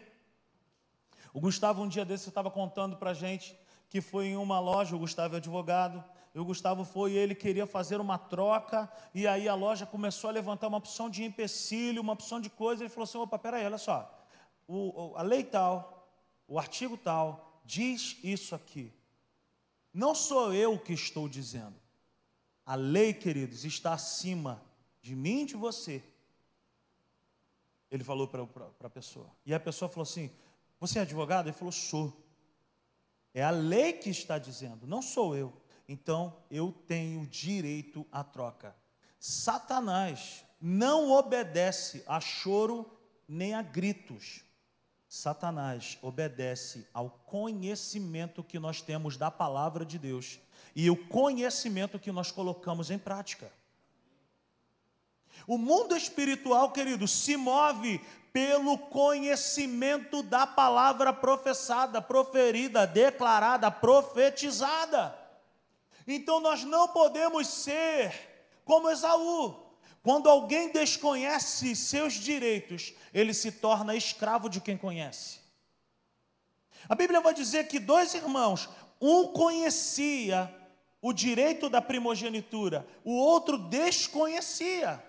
O 1.33 1.41
Gustavo, 1.41 1.83
um 1.83 1.89
dia 1.89 2.05
desse, 2.05 2.29
estava 2.29 2.51
contando 2.51 2.97
para 2.97 3.11
a 3.11 3.15
gente 3.15 3.59
que 3.89 4.03
foi 4.03 4.27
em 4.27 4.37
uma 4.37 4.61
loja, 4.61 4.95
o 4.95 4.99
Gustavo 4.99 5.35
é 5.35 5.39
advogado, 5.39 6.05
e 6.35 6.39
o 6.39 6.45
Gustavo 6.45 6.85
foi 6.85 7.13
e 7.13 7.17
ele 7.17 7.35
queria 7.35 7.67
fazer 7.67 8.01
uma 8.01 8.19
troca, 8.19 8.91
e 9.15 9.27
aí 9.27 9.49
a 9.49 9.55
loja 9.55 9.87
começou 9.87 10.29
a 10.29 10.33
levantar 10.33 10.69
uma 10.69 10.79
opção 10.79 11.09
de 11.09 11.25
empecilho, 11.25 12.03
uma 12.03 12.13
opção 12.13 12.41
de 12.41 12.51
coisa, 12.51 12.83
ele 12.83 12.91
falou 12.91 13.05
assim, 13.05 13.19
opa, 13.19 13.39
peraí, 13.39 13.65
olha 13.65 13.79
só, 13.79 14.27
o, 14.67 15.15
a 15.17 15.23
lei 15.23 15.43
tal, 15.43 16.09
o 16.47 16.59
artigo 16.59 16.97
tal, 16.97 17.61
diz 17.65 18.19
isso 18.23 18.55
aqui. 18.55 18.93
Não 19.93 20.15
sou 20.15 20.53
eu 20.53 20.79
que 20.79 20.93
estou 20.93 21.29
dizendo. 21.29 21.75
A 22.65 22.75
lei, 22.75 23.15
queridos, 23.15 23.65
está 23.65 23.95
acima 23.95 24.63
de 25.01 25.17
mim 25.17 25.43
e 25.43 25.47
de 25.47 25.57
você. 25.57 26.03
Ele 27.91 28.05
falou 28.05 28.29
para 28.29 28.43
a 28.85 28.91
pessoa. 28.91 29.31
E 29.47 29.55
a 29.55 29.61
pessoa 29.61 29.89
falou 29.89 30.03
assim: 30.03 30.31
Você 30.79 30.99
é 30.99 31.03
advogado? 31.03 31.47
Ele 31.47 31.57
falou: 31.57 31.73
Sou. 31.73 32.13
É 33.33 33.43
a 33.43 33.51
lei 33.51 33.93
que 33.93 34.11
está 34.11 34.39
dizendo, 34.39 34.87
não 34.87 35.01
sou 35.01 35.37
eu. 35.37 35.53
Então 35.89 36.37
eu 36.51 36.73
tenho 36.87 37.27
direito 37.27 38.07
à 38.13 38.23
troca. 38.23 38.77
Satanás 39.19 40.45
não 40.61 41.11
obedece 41.11 42.05
a 42.07 42.21
choro 42.21 42.89
nem 43.27 43.55
a 43.55 43.63
gritos. 43.63 44.45
Satanás 45.09 45.99
obedece 46.03 46.87
ao 46.93 47.09
conhecimento 47.09 48.45
que 48.45 48.59
nós 48.59 48.83
temos 48.83 49.17
da 49.17 49.31
palavra 49.31 49.85
de 49.85 49.99
Deus 49.99 50.39
e 50.77 50.91
o 50.91 51.09
conhecimento 51.09 51.99
que 51.99 52.13
nós 52.13 52.31
colocamos 52.31 52.91
em 52.91 52.99
prática. 52.99 53.51
O 55.47 55.57
mundo 55.57 55.97
espiritual, 55.97 56.73
querido, 56.73 57.09
se 57.09 57.37
move 57.37 57.99
pelo 58.33 58.77
conhecimento 58.77 60.23
da 60.23 60.47
palavra 60.47 61.13
professada, 61.13 62.03
proferida, 62.03 62.87
declarada, 62.87 63.71
profetizada. 63.71 65.28
Então 66.09 66.41
nós 66.41 66.65
não 66.65 66.89
podemos 66.89 67.47
ser 67.47 68.15
como 68.65 68.91
Esaú, 68.91 69.69
quando 70.03 70.29
alguém 70.29 70.73
desconhece 70.73 71.77
seus 71.77 72.15
direitos, 72.15 72.95
ele 73.13 73.35
se 73.35 73.53
torna 73.53 73.95
escravo 73.95 74.49
de 74.49 74.61
quem 74.61 74.77
conhece. 74.77 75.41
A 76.89 76.95
Bíblia 76.95 77.21
vai 77.21 77.35
dizer 77.35 77.69
que 77.69 77.79
dois 77.79 78.15
irmãos, 78.15 78.69
um 78.99 79.27
conhecia 79.27 80.55
o 81.03 81.13
direito 81.13 81.69
da 81.69 81.83
primogenitura, 81.83 82.87
o 83.05 83.13
outro 83.13 83.59
desconhecia. 83.59 85.03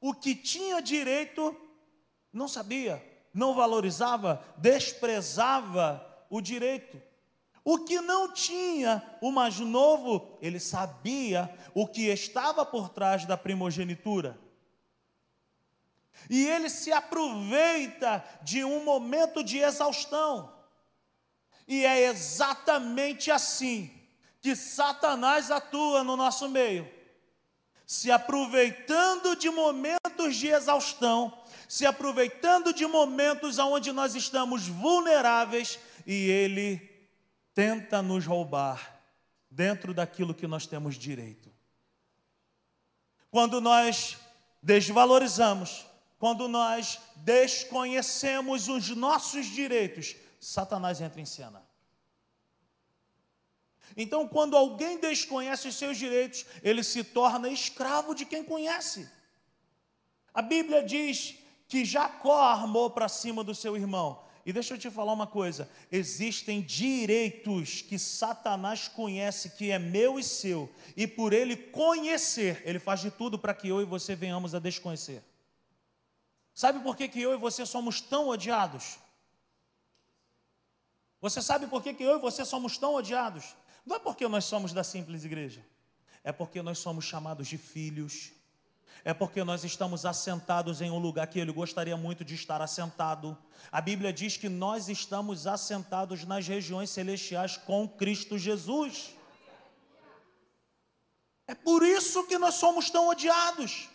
O 0.00 0.14
que 0.14 0.34
tinha 0.34 0.80
direito 0.80 1.56
não 2.32 2.46
sabia, 2.46 3.02
não 3.32 3.54
valorizava, 3.54 4.44
desprezava 4.56 6.26
o 6.30 6.40
direito. 6.40 7.00
O 7.64 7.78
que 7.78 7.98
não 8.00 8.30
tinha, 8.30 9.02
o 9.22 9.32
mais 9.32 9.58
novo, 9.58 10.36
ele 10.42 10.60
sabia 10.60 11.50
o 11.72 11.88
que 11.88 12.08
estava 12.08 12.64
por 12.64 12.90
trás 12.90 13.24
da 13.24 13.38
primogenitura. 13.38 14.38
E 16.28 16.46
ele 16.46 16.68
se 16.68 16.92
aproveita 16.92 18.22
de 18.42 18.62
um 18.64 18.84
momento 18.84 19.42
de 19.42 19.58
exaustão. 19.58 20.52
E 21.66 21.86
é 21.86 22.06
exatamente 22.06 23.30
assim 23.30 23.90
que 24.42 24.54
Satanás 24.54 25.50
atua 25.50 26.04
no 26.04 26.18
nosso 26.18 26.50
meio. 26.50 26.86
Se 27.86 28.10
aproveitando 28.10 29.34
de 29.34 29.48
momentos 29.48 30.36
de 30.36 30.48
exaustão, 30.48 31.32
se 31.66 31.86
aproveitando 31.86 32.74
de 32.74 32.86
momentos 32.86 33.58
onde 33.58 33.90
nós 33.90 34.14
estamos 34.14 34.68
vulneráveis, 34.68 35.78
e 36.06 36.28
ele 36.28 36.93
tenta 37.54 38.02
nos 38.02 38.26
roubar 38.26 39.00
dentro 39.50 39.94
daquilo 39.94 40.34
que 40.34 40.46
nós 40.46 40.66
temos 40.66 40.96
direito. 40.96 41.52
Quando 43.30 43.60
nós 43.60 44.18
desvalorizamos, 44.62 45.86
quando 46.18 46.48
nós 46.48 47.00
desconhecemos 47.16 48.68
os 48.68 48.88
nossos 48.90 49.46
direitos, 49.46 50.16
Satanás 50.40 51.00
entra 51.00 51.20
em 51.20 51.26
cena. 51.26 51.64
Então, 53.96 54.26
quando 54.26 54.56
alguém 54.56 54.98
desconhece 54.98 55.68
os 55.68 55.76
seus 55.76 55.96
direitos, 55.96 56.44
ele 56.62 56.82
se 56.82 57.04
torna 57.04 57.48
escravo 57.48 58.14
de 58.14 58.24
quem 58.24 58.42
conhece. 58.42 59.08
A 60.32 60.42
Bíblia 60.42 60.82
diz 60.82 61.36
que 61.68 61.84
Jacó 61.84 62.40
armou 62.40 62.90
para 62.90 63.08
cima 63.08 63.44
do 63.44 63.54
seu 63.54 63.76
irmão. 63.76 64.24
E 64.46 64.52
deixa 64.52 64.74
eu 64.74 64.78
te 64.78 64.90
falar 64.90 65.12
uma 65.12 65.26
coisa: 65.26 65.68
existem 65.90 66.60
direitos 66.60 67.80
que 67.80 67.98
Satanás 67.98 68.88
conhece 68.88 69.50
que 69.50 69.70
é 69.70 69.78
meu 69.78 70.18
e 70.18 70.22
seu, 70.22 70.70
e 70.96 71.06
por 71.06 71.32
ele 71.32 71.56
conhecer, 71.56 72.62
ele 72.64 72.78
faz 72.78 73.00
de 73.00 73.10
tudo 73.10 73.38
para 73.38 73.54
que 73.54 73.68
eu 73.68 73.80
e 73.80 73.84
você 73.84 74.14
venhamos 74.14 74.54
a 74.54 74.58
desconhecer. 74.58 75.22
Sabe 76.54 76.80
por 76.80 76.96
que, 76.96 77.08
que 77.08 77.20
eu 77.20 77.32
e 77.32 77.36
você 77.36 77.66
somos 77.66 78.00
tão 78.00 78.28
odiados? 78.28 78.98
Você 81.20 81.40
sabe 81.40 81.66
por 81.66 81.82
que, 81.82 81.94
que 81.94 82.02
eu 82.02 82.16
e 82.16 82.20
você 82.20 82.44
somos 82.44 82.76
tão 82.76 82.94
odiados? 82.94 83.56
Não 83.84 83.96
é 83.96 83.98
porque 83.98 84.28
nós 84.28 84.44
somos 84.44 84.72
da 84.72 84.84
simples 84.84 85.24
igreja, 85.24 85.64
é 86.22 86.30
porque 86.30 86.60
nós 86.62 86.78
somos 86.78 87.06
chamados 87.06 87.48
de 87.48 87.56
filhos, 87.56 88.32
é 89.04 89.12
porque 89.12 89.44
nós 89.44 89.64
estamos 89.64 90.06
assentados 90.06 90.80
em 90.80 90.90
um 90.90 90.98
lugar 90.98 91.26
que 91.26 91.38
ele 91.38 91.52
gostaria 91.52 91.96
muito 91.96 92.24
de 92.24 92.34
estar 92.34 92.62
assentado. 92.62 93.36
A 93.70 93.80
Bíblia 93.80 94.12
diz 94.12 94.38
que 94.38 94.48
nós 94.48 94.88
estamos 94.88 95.46
assentados 95.46 96.24
nas 96.24 96.48
regiões 96.48 96.88
celestiais 96.88 97.58
com 97.58 97.86
Cristo 97.86 98.38
Jesus. 98.38 99.14
É 101.46 101.54
por 101.54 101.82
isso 101.82 102.26
que 102.26 102.38
nós 102.38 102.54
somos 102.54 102.88
tão 102.88 103.08
odiados. 103.08 103.90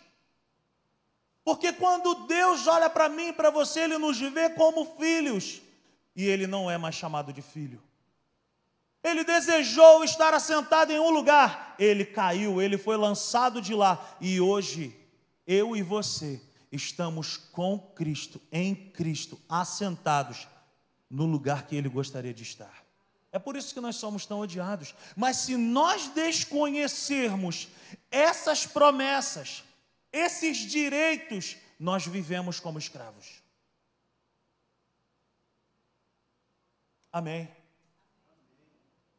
Porque 1.42 1.72
quando 1.72 2.26
Deus 2.26 2.68
olha 2.68 2.88
para 2.88 3.08
mim 3.08 3.28
e 3.28 3.32
para 3.32 3.50
você, 3.50 3.80
Ele 3.80 3.98
nos 3.98 4.20
vê 4.20 4.50
como 4.50 4.96
filhos. 4.96 5.60
E 6.14 6.24
Ele 6.24 6.46
não 6.46 6.70
é 6.70 6.78
mais 6.78 6.94
chamado 6.94 7.32
de 7.32 7.42
filho. 7.42 7.82
Ele 9.02 9.24
desejou 9.24 10.04
estar 10.04 10.34
assentado 10.34 10.92
em 10.92 11.00
um 11.00 11.08
lugar, 11.08 11.74
ele 11.78 12.04
caiu, 12.04 12.60
ele 12.60 12.76
foi 12.76 12.98
lançado 12.98 13.62
de 13.62 13.74
lá, 13.74 13.98
e 14.20 14.38
hoje, 14.38 14.94
eu 15.50 15.76
e 15.76 15.82
você 15.82 16.40
estamos 16.70 17.36
com 17.36 17.76
Cristo, 17.76 18.40
em 18.52 18.72
Cristo, 18.72 19.36
assentados 19.48 20.46
no 21.10 21.26
lugar 21.26 21.66
que 21.66 21.74
ele 21.74 21.88
gostaria 21.88 22.32
de 22.32 22.44
estar. 22.44 22.84
É 23.32 23.38
por 23.38 23.56
isso 23.56 23.74
que 23.74 23.80
nós 23.80 23.96
somos 23.96 24.24
tão 24.24 24.38
odiados. 24.38 24.94
Mas 25.16 25.38
se 25.38 25.56
nós 25.56 26.06
desconhecermos 26.10 27.66
essas 28.12 28.64
promessas, 28.64 29.64
esses 30.12 30.58
direitos, 30.58 31.56
nós 31.80 32.06
vivemos 32.06 32.60
como 32.60 32.78
escravos. 32.78 33.42
Amém. 37.12 37.48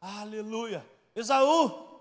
Aleluia. 0.00 0.82
Esaú, 1.14 2.00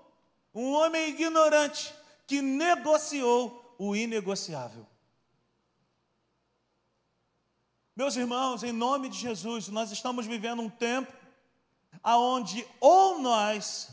um 0.55 0.71
homem 0.71 1.09
ignorante 1.09 1.93
que 2.25 2.41
negociou 2.41 3.60
o 3.83 3.95
inegociável. 3.95 4.85
Meus 7.95 8.15
irmãos, 8.15 8.61
em 8.61 8.71
nome 8.71 9.09
de 9.09 9.17
Jesus, 9.17 9.69
nós 9.69 9.91
estamos 9.91 10.27
vivendo 10.27 10.61
um 10.61 10.69
tempo 10.69 11.11
aonde 12.03 12.63
ou 12.79 13.19
nós 13.19 13.89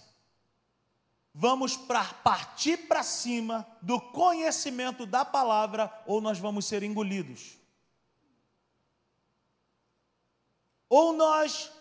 vamos 1.32 1.74
para 1.74 2.04
partir 2.04 2.86
para 2.86 3.02
cima 3.02 3.66
do 3.80 3.98
conhecimento 3.98 5.06
da 5.06 5.24
palavra 5.24 5.90
ou 6.06 6.20
nós 6.20 6.38
vamos 6.38 6.66
ser 6.66 6.82
engolidos. 6.82 7.56
Ou 10.86 11.14
nós 11.14 11.72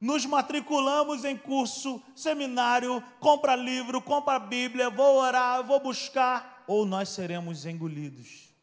nos 0.00 0.24
matriculamos 0.24 1.24
em 1.24 1.36
curso, 1.36 2.00
seminário, 2.14 3.02
compra 3.18 3.56
livro, 3.56 4.00
compra 4.00 4.38
Bíblia, 4.38 4.88
vou 4.88 5.16
orar, 5.16 5.66
vou 5.66 5.80
buscar, 5.80 6.57
ou 6.68 6.86
nós 6.86 7.08
seremos 7.08 7.66
engolidos. 7.66 8.54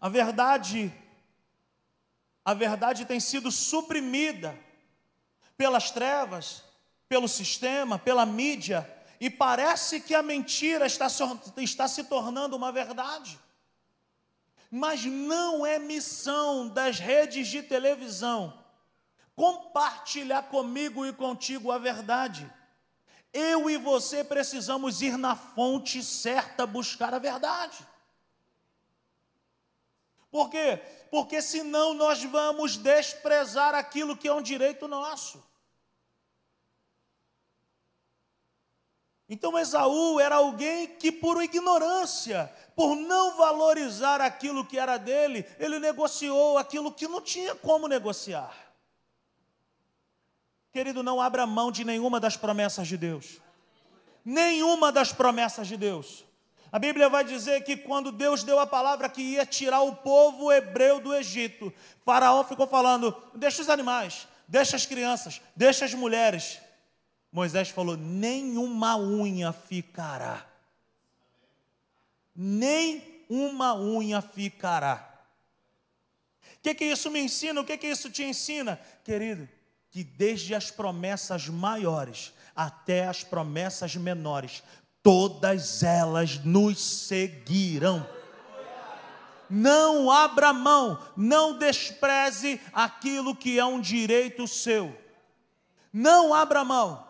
A 0.00 0.08
verdade, 0.08 0.92
a 2.44 2.52
verdade 2.52 3.04
tem 3.04 3.20
sido 3.20 3.52
suprimida 3.52 4.58
pelas 5.56 5.92
trevas, 5.92 6.64
pelo 7.08 7.28
sistema, 7.28 7.98
pela 7.98 8.26
mídia, 8.26 8.90
e 9.20 9.30
parece 9.30 10.00
que 10.00 10.14
a 10.14 10.22
mentira 10.22 10.86
está, 10.86 11.06
está 11.58 11.86
se 11.86 12.02
tornando 12.02 12.56
uma 12.56 12.72
verdade 12.72 13.38
mas 14.70 15.04
não 15.04 15.66
é 15.66 15.78
missão 15.80 16.68
das 16.68 17.00
redes 17.00 17.48
de 17.48 17.60
televisão 17.60 18.56
compartilhar 19.34 20.42
comigo 20.44 21.04
e 21.06 21.12
contigo 21.12 21.72
a 21.72 21.78
verdade. 21.78 22.48
Eu 23.32 23.70
e 23.70 23.76
você 23.76 24.24
precisamos 24.24 25.02
ir 25.02 25.16
na 25.16 25.36
fonte 25.36 26.02
certa 26.02 26.66
buscar 26.66 27.14
a 27.14 27.18
verdade. 27.18 27.86
Por 30.30 30.48
quê? 30.48 30.80
Porque 31.10 31.42
senão 31.42 31.94
nós 31.94 32.22
vamos 32.24 32.76
desprezar 32.76 33.74
aquilo 33.74 34.16
que 34.16 34.28
é 34.28 34.32
um 34.32 34.42
direito 34.42 34.86
nosso. 34.86 35.42
Então 39.28 39.56
Esaú 39.56 40.18
era 40.18 40.36
alguém 40.36 40.88
que, 40.96 41.12
por 41.12 41.40
ignorância, 41.40 42.52
por 42.74 42.96
não 42.96 43.36
valorizar 43.36 44.20
aquilo 44.20 44.66
que 44.66 44.76
era 44.76 44.96
dele, 44.96 45.46
ele 45.56 45.78
negociou 45.78 46.58
aquilo 46.58 46.92
que 46.92 47.06
não 47.06 47.20
tinha 47.20 47.54
como 47.54 47.86
negociar. 47.86 48.69
Querido, 50.72 51.02
não 51.02 51.20
abra 51.20 51.46
mão 51.46 51.72
de 51.72 51.84
nenhuma 51.84 52.20
das 52.20 52.36
promessas 52.36 52.86
de 52.86 52.96
Deus. 52.96 53.40
Nenhuma 54.24 54.92
das 54.92 55.12
promessas 55.12 55.66
de 55.66 55.76
Deus. 55.76 56.24
A 56.72 56.78
Bíblia 56.78 57.08
vai 57.08 57.24
dizer 57.24 57.64
que 57.64 57.76
quando 57.76 58.12
Deus 58.12 58.44
deu 58.44 58.60
a 58.60 58.66
palavra 58.66 59.08
que 59.08 59.20
ia 59.20 59.44
tirar 59.44 59.80
o 59.80 59.96
povo 59.96 60.52
hebreu 60.52 61.00
do 61.00 61.12
Egito, 61.12 61.72
Faraó 62.04 62.44
ficou 62.44 62.66
falando: 62.66 63.14
deixa 63.34 63.60
os 63.60 63.68
animais, 63.68 64.28
deixa 64.46 64.76
as 64.76 64.86
crianças, 64.86 65.40
deixa 65.56 65.84
as 65.84 65.94
mulheres. 65.94 66.60
Moisés 67.32 67.70
falou: 67.70 67.96
nenhuma 67.96 68.96
unha 68.96 69.52
ficará. 69.52 70.46
Nem 72.36 73.24
uma 73.28 73.74
unha 73.74 74.22
ficará. 74.22 75.08
O 76.54 76.62
que, 76.62 76.74
que 76.74 76.84
isso 76.84 77.10
me 77.10 77.20
ensina? 77.20 77.60
O 77.60 77.64
que, 77.64 77.76
que 77.76 77.88
isso 77.88 78.10
te 78.10 78.22
ensina? 78.22 78.78
Querido, 79.02 79.48
que 79.90 80.04
desde 80.04 80.54
as 80.54 80.70
promessas 80.70 81.48
maiores 81.48 82.32
até 82.54 83.06
as 83.06 83.24
promessas 83.24 83.96
menores, 83.96 84.62
todas 85.02 85.82
elas 85.82 86.38
nos 86.44 86.78
seguirão. 86.80 88.06
Não 89.48 90.10
abra 90.10 90.52
mão, 90.52 90.98
não 91.16 91.58
despreze 91.58 92.60
aquilo 92.72 93.34
que 93.34 93.58
é 93.58 93.64
um 93.64 93.80
direito 93.80 94.46
seu. 94.46 94.96
Não 95.92 96.32
abra 96.32 96.64
mão. 96.64 97.04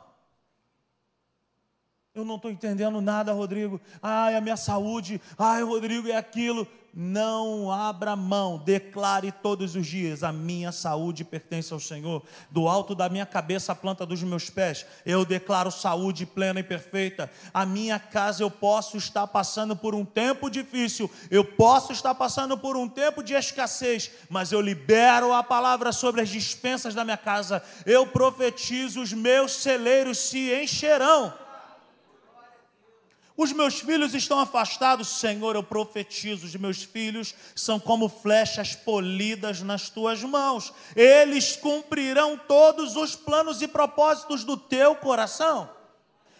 Eu 2.15 2.25
não 2.25 2.37
estou 2.37 2.51
entendendo 2.51 3.01
nada, 3.01 3.33
Rodrigo. 3.33 3.81
Ai, 4.03 4.35
a 4.35 4.41
minha 4.41 4.57
saúde. 4.57 5.21
Ai, 5.39 5.63
Rodrigo, 5.63 6.09
é 6.09 6.17
aquilo. 6.17 6.67
Não 6.93 7.71
abra 7.71 8.17
mão, 8.17 8.59
declare 8.59 9.31
todos 9.31 9.77
os 9.77 9.87
dias: 9.87 10.25
a 10.25 10.33
minha 10.33 10.73
saúde 10.73 11.23
pertence 11.23 11.73
ao 11.73 11.79
Senhor. 11.79 12.21
Do 12.51 12.67
alto 12.67 12.97
da 12.97 13.09
minha 13.09 13.25
cabeça 13.25 13.71
à 13.71 13.75
planta 13.77 14.05
dos 14.05 14.23
meus 14.25 14.51
pés, 14.51 14.85
eu 15.07 15.25
declaro 15.25 15.71
saúde 15.71 16.27
plena 16.27 16.59
e 16.59 16.65
perfeita. 16.65 17.31
A 17.55 17.65
minha 17.65 17.99
casa, 18.01 18.43
eu 18.43 18.51
posso 18.51 18.97
estar 18.97 19.27
passando 19.29 19.77
por 19.77 19.95
um 19.95 20.05
tempo 20.05 20.51
difícil, 20.51 21.09
eu 21.31 21.45
posso 21.45 21.93
estar 21.93 22.15
passando 22.15 22.59
por 22.59 22.77
um 22.77 22.89
tempo 22.89 23.23
de 23.23 23.35
escassez, 23.35 24.11
mas 24.29 24.51
eu 24.51 24.61
libero 24.61 25.33
a 25.33 25.45
palavra 25.45 25.93
sobre 25.93 26.21
as 26.21 26.29
dispensas 26.29 26.93
da 26.93 27.05
minha 27.05 27.17
casa. 27.17 27.63
Eu 27.87 28.05
profetizo: 28.09 29.01
os 29.01 29.13
meus 29.13 29.53
celeiros 29.53 30.19
se 30.19 30.53
encherão. 30.61 31.33
Os 33.43 33.55
meus 33.55 33.81
filhos 33.81 34.13
estão 34.13 34.39
afastados, 34.39 35.09
Senhor, 35.09 35.57
eu 35.57 35.63
profetizo. 35.63 36.45
Os 36.45 36.55
meus 36.57 36.83
filhos 36.83 37.35
são 37.57 37.81
como 37.81 38.07
flechas 38.07 38.75
polidas 38.75 39.63
nas 39.63 39.89
tuas 39.89 40.23
mãos. 40.23 40.75
Eles 40.95 41.57
cumprirão 41.57 42.37
todos 42.37 42.97
os 42.97 43.17
planos 43.17 43.63
e 43.63 43.67
propósitos 43.67 44.45
do 44.45 44.59
teu 44.59 44.95
coração. 44.95 45.71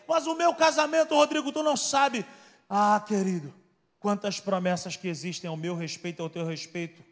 Mas 0.07 0.27
o 0.27 0.35
meu 0.35 0.55
casamento, 0.55 1.15
Rodrigo, 1.15 1.51
tu 1.51 1.63
não 1.63 1.75
sabe. 1.75 2.23
Ah, 2.69 3.03
querido, 3.09 3.51
quantas 3.99 4.39
promessas 4.39 4.95
que 4.95 5.09
existem 5.09 5.49
ao 5.49 5.57
meu 5.57 5.75
respeito, 5.75 6.23
ao 6.23 6.29
teu 6.29 6.45
respeito. 6.45 7.03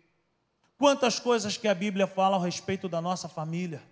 Quantas 0.77 1.19
coisas 1.19 1.57
que 1.57 1.67
a 1.67 1.75
Bíblia 1.75 2.07
fala 2.07 2.37
ao 2.37 2.43
respeito 2.43 2.91
da 2.91 3.01
nossa 3.01 3.27
família. 3.27 3.83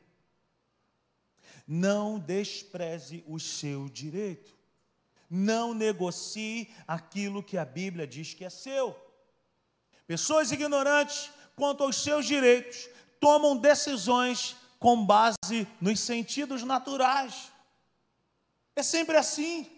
Não 1.66 2.18
despreze 2.18 3.24
o 3.26 3.40
seu 3.40 3.88
direito. 3.88 4.55
Não 5.28 5.74
negocie 5.74 6.72
aquilo 6.86 7.42
que 7.42 7.58
a 7.58 7.64
Bíblia 7.64 8.06
diz 8.06 8.34
que 8.34 8.44
é 8.44 8.50
seu. 8.50 8.96
Pessoas 10.06 10.52
ignorantes 10.52 11.30
quanto 11.56 11.82
aos 11.82 11.96
seus 11.96 12.26
direitos 12.26 12.88
tomam 13.18 13.56
decisões 13.56 14.56
com 14.78 15.04
base 15.04 15.66
nos 15.80 16.00
sentidos 16.00 16.62
naturais. 16.62 17.50
É 18.74 18.82
sempre 18.82 19.16
assim. 19.16 19.68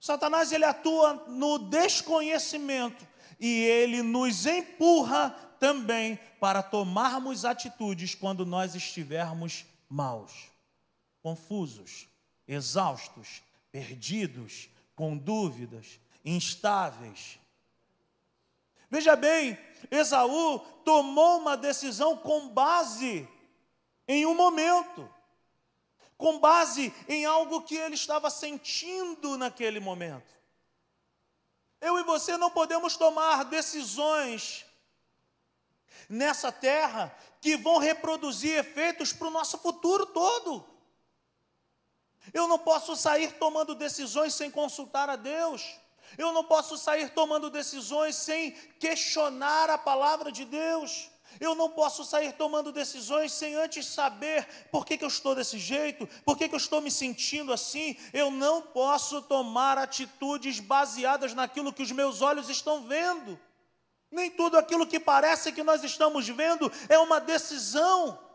Satanás 0.00 0.52
ele 0.52 0.64
atua 0.64 1.24
no 1.28 1.58
desconhecimento 1.58 3.06
e 3.40 3.62
ele 3.64 4.02
nos 4.02 4.46
empurra 4.46 5.30
também 5.58 6.18
para 6.38 6.62
tomarmos 6.62 7.44
atitudes 7.44 8.14
quando 8.14 8.44
nós 8.44 8.74
estivermos 8.74 9.64
maus, 9.88 10.50
confusos, 11.22 12.08
exaustos, 12.46 13.42
perdidos, 13.76 14.70
com 14.94 15.18
dúvidas, 15.18 16.00
instáveis. 16.24 17.38
Veja 18.90 19.14
bem, 19.14 19.58
Esaú 19.90 20.60
tomou 20.82 21.40
uma 21.40 21.58
decisão 21.58 22.16
com 22.16 22.48
base 22.48 23.28
em 24.08 24.24
um 24.24 24.34
momento, 24.34 25.06
com 26.16 26.38
base 26.38 26.90
em 27.06 27.26
algo 27.26 27.64
que 27.64 27.74
ele 27.74 27.96
estava 27.96 28.30
sentindo 28.30 29.36
naquele 29.36 29.78
momento. 29.78 30.32
Eu 31.78 31.98
e 31.98 32.02
você 32.02 32.38
não 32.38 32.50
podemos 32.50 32.96
tomar 32.96 33.44
decisões 33.44 34.64
nessa 36.08 36.50
terra 36.50 37.14
que 37.42 37.58
vão 37.58 37.76
reproduzir 37.76 38.56
efeitos 38.56 39.12
para 39.12 39.28
o 39.28 39.32
nosso 39.32 39.58
futuro 39.58 40.06
todo. 40.06 40.75
Eu 42.32 42.48
não 42.48 42.58
posso 42.58 42.96
sair 42.96 43.32
tomando 43.32 43.74
decisões 43.74 44.34
sem 44.34 44.50
consultar 44.50 45.08
a 45.08 45.16
Deus. 45.16 45.62
Eu 46.16 46.32
não 46.32 46.44
posso 46.44 46.76
sair 46.76 47.10
tomando 47.10 47.50
decisões 47.50 48.16
sem 48.16 48.52
questionar 48.78 49.70
a 49.70 49.78
palavra 49.78 50.30
de 50.30 50.44
Deus. 50.44 51.10
Eu 51.40 51.54
não 51.54 51.68
posso 51.70 52.04
sair 52.04 52.32
tomando 52.32 52.72
decisões 52.72 53.32
sem 53.32 53.54
antes 53.54 53.86
saber 53.86 54.46
por 54.70 54.86
que, 54.86 54.96
que 54.96 55.04
eu 55.04 55.08
estou 55.08 55.34
desse 55.34 55.58
jeito, 55.58 56.08
por 56.24 56.36
que, 56.36 56.48
que 56.48 56.54
eu 56.54 56.58
estou 56.58 56.80
me 56.80 56.90
sentindo 56.90 57.52
assim. 57.52 57.96
Eu 58.12 58.30
não 58.30 58.62
posso 58.62 59.20
tomar 59.22 59.76
atitudes 59.76 60.60
baseadas 60.60 61.34
naquilo 61.34 61.72
que 61.72 61.82
os 61.82 61.92
meus 61.92 62.22
olhos 62.22 62.48
estão 62.48 62.84
vendo. 62.84 63.38
Nem 64.10 64.30
tudo 64.30 64.56
aquilo 64.56 64.86
que 64.86 65.00
parece 65.00 65.52
que 65.52 65.62
nós 65.62 65.82
estamos 65.84 66.26
vendo 66.28 66.72
é 66.88 66.98
uma 66.98 67.20
decisão. 67.20 68.25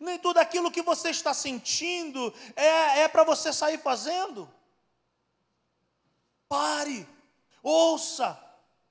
Nem 0.00 0.18
tudo 0.18 0.38
aquilo 0.38 0.70
que 0.70 0.82
você 0.82 1.10
está 1.10 1.32
sentindo 1.32 2.32
é, 2.56 3.00
é 3.00 3.08
para 3.08 3.24
você 3.24 3.52
sair 3.52 3.78
fazendo. 3.78 4.50
Pare, 6.48 7.08
ouça, 7.62 8.38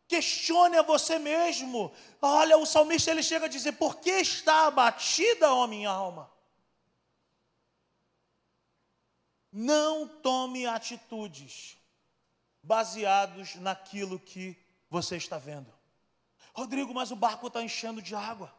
questione 0.08 0.78
a 0.78 0.82
você 0.82 1.20
mesmo. 1.20 1.92
Olha, 2.22 2.58
o 2.58 2.66
salmista 2.66 3.12
ele 3.12 3.24
chega 3.24 3.46
a 3.46 3.50
dizer: 3.50 3.74
Por 3.74 3.98
que 3.98 4.12
está 4.12 4.68
abatida, 4.68 5.54
ó 5.54 5.68
minha 5.68 5.90
alma? 5.90 6.32
Não 9.52 10.08
tome 10.08 10.66
atitudes 10.66 11.78
baseados 12.64 13.56
naquilo 13.56 14.20
que 14.20 14.58
você 14.90 15.18
está 15.18 15.38
vendo. 15.38 15.72
Rodrigo, 16.54 16.94
mas 16.94 17.12
o 17.12 17.16
barco 17.16 17.48
está 17.48 17.62
enchendo 17.62 18.02
de 18.02 18.16
água. 18.16 18.54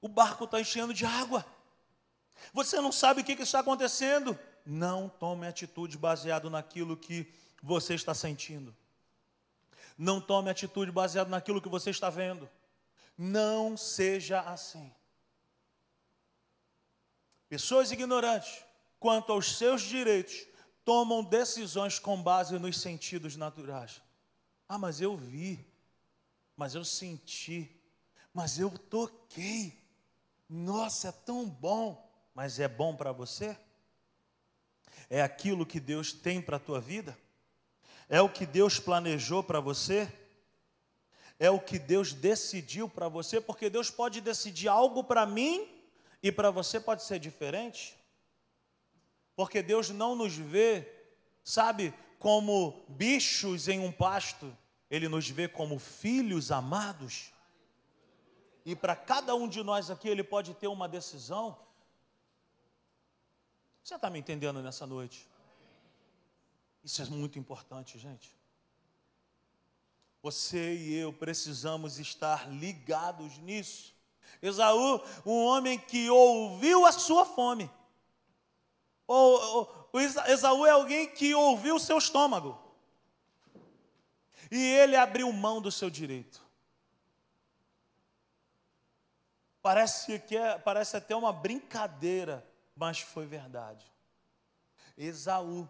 O 0.00 0.08
barco 0.08 0.44
está 0.44 0.60
enchendo 0.60 0.94
de 0.94 1.04
água. 1.04 1.44
Você 2.52 2.80
não 2.80 2.92
sabe 2.92 3.20
o 3.20 3.24
que, 3.24 3.36
que 3.36 3.42
está 3.42 3.60
acontecendo. 3.60 4.38
Não 4.64 5.08
tome 5.08 5.46
atitude 5.46 5.96
baseado 5.96 6.48
naquilo 6.48 6.96
que 6.96 7.32
você 7.62 7.94
está 7.94 8.14
sentindo. 8.14 8.74
Não 9.96 10.20
tome 10.20 10.50
atitude 10.50 10.92
baseado 10.92 11.28
naquilo 11.28 11.60
que 11.60 11.68
você 11.68 11.90
está 11.90 12.08
vendo. 12.08 12.48
Não 13.16 13.76
seja 13.76 14.40
assim. 14.42 14.92
Pessoas 17.48 17.90
ignorantes 17.90 18.62
quanto 19.00 19.32
aos 19.32 19.56
seus 19.56 19.82
direitos 19.82 20.46
tomam 20.84 21.24
decisões 21.24 21.98
com 21.98 22.22
base 22.22 22.58
nos 22.58 22.80
sentidos 22.80 23.36
naturais. 23.36 24.00
Ah, 24.68 24.78
mas 24.78 25.00
eu 25.00 25.16
vi, 25.16 25.66
mas 26.56 26.74
eu 26.74 26.84
senti, 26.84 27.70
mas 28.32 28.58
eu 28.58 28.70
toquei. 28.70 29.87
Nossa, 30.48 31.08
é 31.08 31.12
tão 31.12 31.46
bom. 31.48 32.08
Mas 32.34 32.60
é 32.60 32.68
bom 32.68 32.94
para 32.94 33.10
você? 33.10 33.56
É 35.10 35.20
aquilo 35.20 35.66
que 35.66 35.80
Deus 35.80 36.12
tem 36.12 36.40
para 36.40 36.56
a 36.56 36.60
tua 36.60 36.80
vida? 36.80 37.18
É 38.08 38.20
o 38.20 38.28
que 38.28 38.46
Deus 38.46 38.78
planejou 38.78 39.42
para 39.42 39.60
você? 39.60 40.10
É 41.38 41.50
o 41.50 41.60
que 41.60 41.78
Deus 41.78 42.12
decidiu 42.12 42.88
para 42.88 43.08
você? 43.08 43.40
Porque 43.40 43.68
Deus 43.68 43.90
pode 43.90 44.20
decidir 44.20 44.68
algo 44.68 45.04
para 45.04 45.26
mim 45.26 45.68
e 46.22 46.32
para 46.32 46.50
você 46.50 46.80
pode 46.80 47.02
ser 47.02 47.18
diferente. 47.18 47.96
Porque 49.36 49.62
Deus 49.62 49.90
não 49.90 50.16
nos 50.16 50.34
vê, 50.34 50.88
sabe, 51.44 51.94
como 52.18 52.84
bichos 52.88 53.68
em 53.68 53.78
um 53.78 53.92
pasto, 53.92 54.56
Ele 54.90 55.08
nos 55.08 55.28
vê 55.28 55.46
como 55.46 55.78
filhos 55.78 56.50
amados. 56.50 57.32
E 58.68 58.76
para 58.76 58.94
cada 58.94 59.34
um 59.34 59.48
de 59.48 59.62
nós 59.62 59.90
aqui, 59.90 60.10
Ele 60.10 60.22
pode 60.22 60.52
ter 60.52 60.66
uma 60.66 60.86
decisão. 60.86 61.58
Você 63.82 63.94
está 63.94 64.10
me 64.10 64.18
entendendo 64.18 64.60
nessa 64.60 64.86
noite? 64.86 65.26
Isso 66.84 67.00
é 67.00 67.06
muito 67.06 67.38
importante, 67.38 67.98
gente. 67.98 68.30
Você 70.20 70.74
e 70.74 70.94
eu 70.96 71.14
precisamos 71.14 71.98
estar 71.98 72.46
ligados 72.50 73.38
nisso. 73.38 73.94
Esaú, 74.42 75.00
um 75.24 75.46
homem 75.46 75.78
que 75.78 76.10
ouviu 76.10 76.84
a 76.84 76.92
sua 76.92 77.24
fome. 77.24 77.70
Ou, 79.06 79.70
ou, 79.94 80.00
Esaú 80.26 80.66
é 80.66 80.70
alguém 80.72 81.08
que 81.08 81.34
ouviu 81.34 81.76
o 81.76 81.80
seu 81.80 81.96
estômago. 81.96 82.60
E 84.50 84.62
ele 84.62 84.94
abriu 84.94 85.32
mão 85.32 85.58
do 85.58 85.72
seu 85.72 85.88
direito. 85.88 86.46
Parece 89.62 90.18
que 90.20 90.36
é, 90.36 90.58
parece 90.58 90.96
até 90.96 91.14
uma 91.14 91.32
brincadeira, 91.32 92.46
mas 92.76 93.00
foi 93.00 93.26
verdade. 93.26 93.84
Esaú 94.96 95.68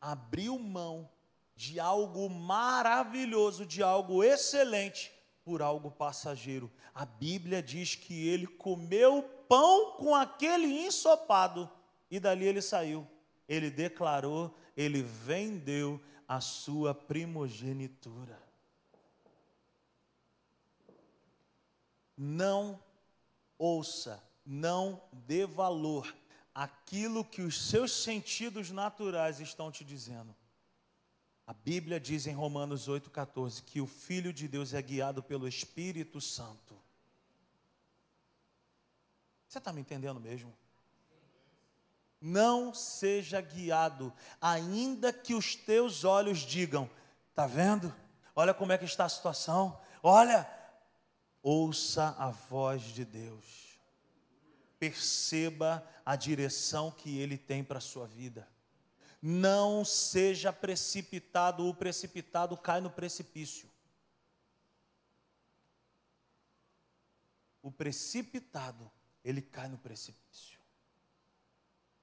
abriu 0.00 0.58
mão 0.58 1.08
de 1.54 1.78
algo 1.78 2.28
maravilhoso, 2.30 3.66
de 3.66 3.82
algo 3.82 4.24
excelente, 4.24 5.12
por 5.44 5.62
algo 5.62 5.90
passageiro. 5.90 6.70
A 6.94 7.04
Bíblia 7.04 7.62
diz 7.62 7.94
que 7.94 8.28
ele 8.28 8.46
comeu 8.46 9.22
pão 9.48 9.92
com 9.96 10.14
aquele 10.14 10.86
ensopado 10.86 11.70
e 12.10 12.18
dali 12.18 12.46
ele 12.46 12.62
saiu. 12.62 13.06
Ele 13.48 13.70
declarou, 13.70 14.54
ele 14.76 15.02
vendeu 15.02 16.00
a 16.26 16.40
sua 16.40 16.94
primogenitura. 16.94 18.49
Não 22.22 22.78
ouça, 23.56 24.22
não 24.44 25.02
dê 25.10 25.46
valor 25.46 26.14
aquilo 26.54 27.24
que 27.24 27.40
os 27.40 27.70
seus 27.70 28.02
sentidos 28.02 28.70
naturais 28.70 29.40
estão 29.40 29.72
te 29.72 29.82
dizendo. 29.82 30.36
A 31.46 31.54
Bíblia 31.54 31.98
diz 31.98 32.26
em 32.26 32.34
Romanos 32.34 32.90
8,14 32.90 33.62
que 33.64 33.80
o 33.80 33.86
Filho 33.86 34.34
de 34.34 34.46
Deus 34.46 34.74
é 34.74 34.82
guiado 34.82 35.22
pelo 35.22 35.48
Espírito 35.48 36.20
Santo. 36.20 36.78
Você 39.48 39.56
está 39.56 39.72
me 39.72 39.80
entendendo 39.80 40.20
mesmo? 40.20 40.54
Não 42.20 42.74
seja 42.74 43.40
guiado, 43.40 44.12
ainda 44.38 45.10
que 45.10 45.34
os 45.34 45.54
teus 45.56 46.04
olhos 46.04 46.40
digam: 46.40 46.88
está 47.30 47.46
vendo? 47.46 47.94
Olha 48.36 48.52
como 48.52 48.72
é 48.72 48.78
que 48.78 48.84
está 48.84 49.06
a 49.06 49.08
situação. 49.08 49.80
Olha, 50.02 50.59
ouça 51.42 52.14
a 52.18 52.30
voz 52.30 52.82
de 52.82 53.04
Deus 53.04 53.70
perceba 54.80 55.86
a 56.04 56.16
direção 56.16 56.90
que 56.90 57.18
Ele 57.18 57.36
tem 57.36 57.62
para 57.62 57.76
a 57.76 57.82
sua 57.82 58.06
vida. 58.06 58.48
Não 59.20 59.84
seja 59.84 60.50
precipitado, 60.50 61.68
o 61.68 61.74
precipitado 61.74 62.56
cai 62.56 62.80
no 62.80 62.90
precipício. 62.90 63.68
O 67.62 67.70
precipitado, 67.70 68.90
ele 69.22 69.42
cai 69.42 69.68
no 69.68 69.76
precipício. 69.76 70.58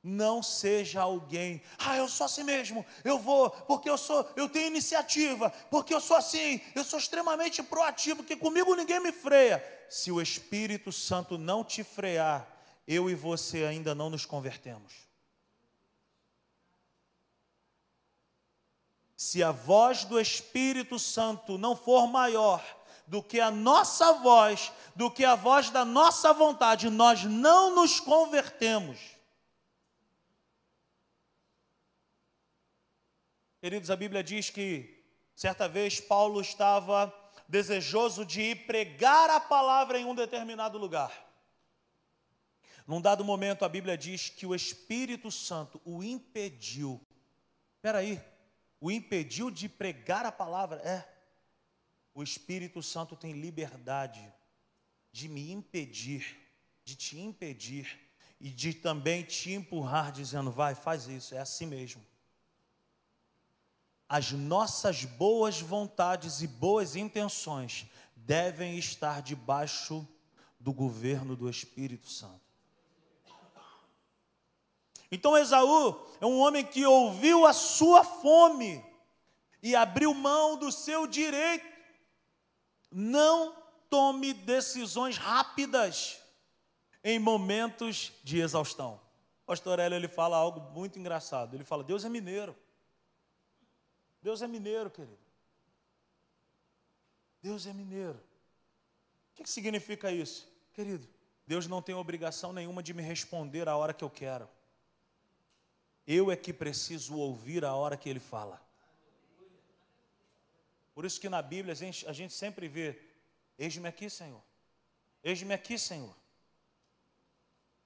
Não 0.03 0.41
seja 0.41 1.01
alguém, 1.01 1.61
ah, 1.79 1.97
eu 1.97 2.07
sou 2.07 2.25
assim 2.25 2.43
mesmo, 2.43 2.85
eu 3.03 3.17
vou, 3.17 3.49
porque 3.49 3.89
eu 3.89 3.97
sou, 3.97 4.29
eu 4.35 4.47
tenho 4.47 4.67
iniciativa, 4.67 5.49
porque 5.69 5.93
eu 5.93 5.99
sou 5.99 6.15
assim, 6.15 6.61
eu 6.75 6.83
sou 6.83 6.99
extremamente 6.99 7.61
proativo, 7.63 8.17
porque 8.17 8.35
comigo 8.35 8.75
ninguém 8.75 8.99
me 8.99 9.11
freia. 9.11 9.63
Se 9.89 10.11
o 10.11 10.21
Espírito 10.21 10.91
Santo 10.91 11.37
não 11.37 11.63
te 11.63 11.83
frear, 11.83 12.47
eu 12.87 13.09
e 13.09 13.15
você 13.15 13.65
ainda 13.65 13.93
não 13.93 14.09
nos 14.09 14.25
convertemos. 14.25 14.93
Se 19.17 19.41
a 19.41 19.51
voz 19.51 20.05
do 20.05 20.19
Espírito 20.19 20.99
Santo 20.99 21.57
não 21.57 21.75
for 21.75 22.07
maior 22.07 22.63
do 23.07 23.23
que 23.23 23.39
a 23.39 23.49
nossa 23.49 24.13
voz, 24.13 24.71
do 24.95 25.09
que 25.09 25.25
a 25.25 25.33
voz 25.33 25.69
da 25.69 25.83
nossa 25.83 26.31
vontade, 26.33 26.89
nós 26.89 27.23
não 27.23 27.73
nos 27.73 27.99
convertemos. 27.99 29.16
Queridos, 33.67 33.91
a 33.91 33.97
Bíblia 33.97 34.23
diz 34.23 34.49
que 34.49 35.03
certa 35.35 35.67
vez 35.67 35.99
Paulo 35.99 36.39
estava 36.39 37.13
desejoso 37.49 38.25
de 38.25 38.39
ir 38.39 38.65
pregar 38.65 39.29
a 39.29 39.41
palavra 39.41 39.99
em 39.99 40.05
um 40.05 40.15
determinado 40.15 40.77
lugar. 40.77 41.11
Num 42.87 43.01
dado 43.01 43.25
momento, 43.25 43.65
a 43.65 43.67
Bíblia 43.67 43.97
diz 43.97 44.29
que 44.29 44.45
o 44.45 44.55
Espírito 44.55 45.29
Santo 45.29 45.81
o 45.83 46.01
impediu. 46.01 47.05
Espera 47.75 47.97
aí, 47.97 48.21
o 48.79 48.89
impediu 48.89 49.51
de 49.51 49.67
pregar 49.67 50.25
a 50.25 50.31
palavra? 50.31 50.77
É. 50.77 51.05
O 52.13 52.23
Espírito 52.23 52.81
Santo 52.81 53.17
tem 53.17 53.33
liberdade 53.33 54.33
de 55.11 55.27
me 55.27 55.51
impedir, 55.51 56.37
de 56.85 56.95
te 56.95 57.19
impedir 57.19 57.99
e 58.39 58.49
de 58.49 58.73
também 58.73 59.23
te 59.23 59.51
empurrar, 59.51 60.13
dizendo: 60.13 60.49
vai, 60.53 60.73
faz 60.73 61.07
isso, 61.07 61.35
é 61.35 61.39
assim 61.39 61.65
mesmo 61.65 62.01
as 64.09 64.31
nossas 64.31 65.03
boas 65.03 65.59
vontades 65.59 66.41
e 66.41 66.47
boas 66.47 66.95
intenções 66.95 67.85
devem 68.15 68.77
estar 68.77 69.21
debaixo 69.21 70.07
do 70.59 70.71
governo 70.71 71.35
do 71.35 71.49
Espírito 71.49 72.09
Santo. 72.09 72.41
Então 75.11 75.37
Esaú 75.37 75.95
é 76.19 76.25
um 76.25 76.39
homem 76.39 76.65
que 76.65 76.85
ouviu 76.85 77.45
a 77.45 77.53
sua 77.53 78.03
fome 78.03 78.83
e 79.61 79.75
abriu 79.75 80.13
mão 80.13 80.57
do 80.57 80.71
seu 80.71 81.07
direito. 81.07 81.65
Não 82.91 83.55
tome 83.89 84.33
decisões 84.33 85.17
rápidas 85.17 86.19
em 87.03 87.19
momentos 87.19 88.11
de 88.23 88.39
exaustão. 88.39 88.99
O 89.43 89.47
pastor 89.47 89.79
Hélio 89.79 89.95
ele 89.95 90.09
fala 90.09 90.35
algo 90.35 90.59
muito 90.73 90.99
engraçado. 90.99 91.53
Ele 91.53 91.63
fala: 91.63 91.83
Deus 91.83 92.03
é 92.03 92.09
mineiro. 92.09 92.55
Deus 94.27 94.41
é 94.41 94.47
mineiro, 94.47 94.91
querido. 94.91 95.17
Deus 97.41 97.65
é 97.65 97.71
mineiro. 97.71 98.21
O 99.31 99.35
que, 99.35 99.49
significa 99.49 100.11
isso? 100.11 100.45
Querido, 100.73 101.07
Deus 101.45 101.65
não 101.65 101.81
tem 101.81 101.95
obrigação 101.95 102.51
nenhuma 102.51 102.83
de 102.83 102.93
me 102.93 103.01
responder 103.01 103.69
a 103.69 103.77
hora 103.77 103.93
que 103.93 104.03
eu 104.03 104.09
quero. 104.09 104.49
Eu 106.05 106.29
é 106.29 106.35
que 106.35 106.51
preciso 106.51 107.15
ouvir 107.15 107.63
a 107.63 107.73
hora 107.73 107.95
que 107.95 108.09
Ele 108.09 108.19
fala. 108.19 108.61
Por 110.93 111.05
isso 111.05 111.21
que 111.21 111.29
na 111.29 111.41
Bíblia 111.41 111.71
a 111.71 111.77
gente, 111.77 112.05
a 112.05 112.11
gente 112.11 112.33
sempre 112.33 112.67
vê: 112.67 112.99
Eis-me 113.57 113.87
aqui, 113.87 114.09
Senhor. 114.09 114.43
Eis-me 115.23 115.53
aqui, 115.53 115.79
Senhor. 115.79 116.13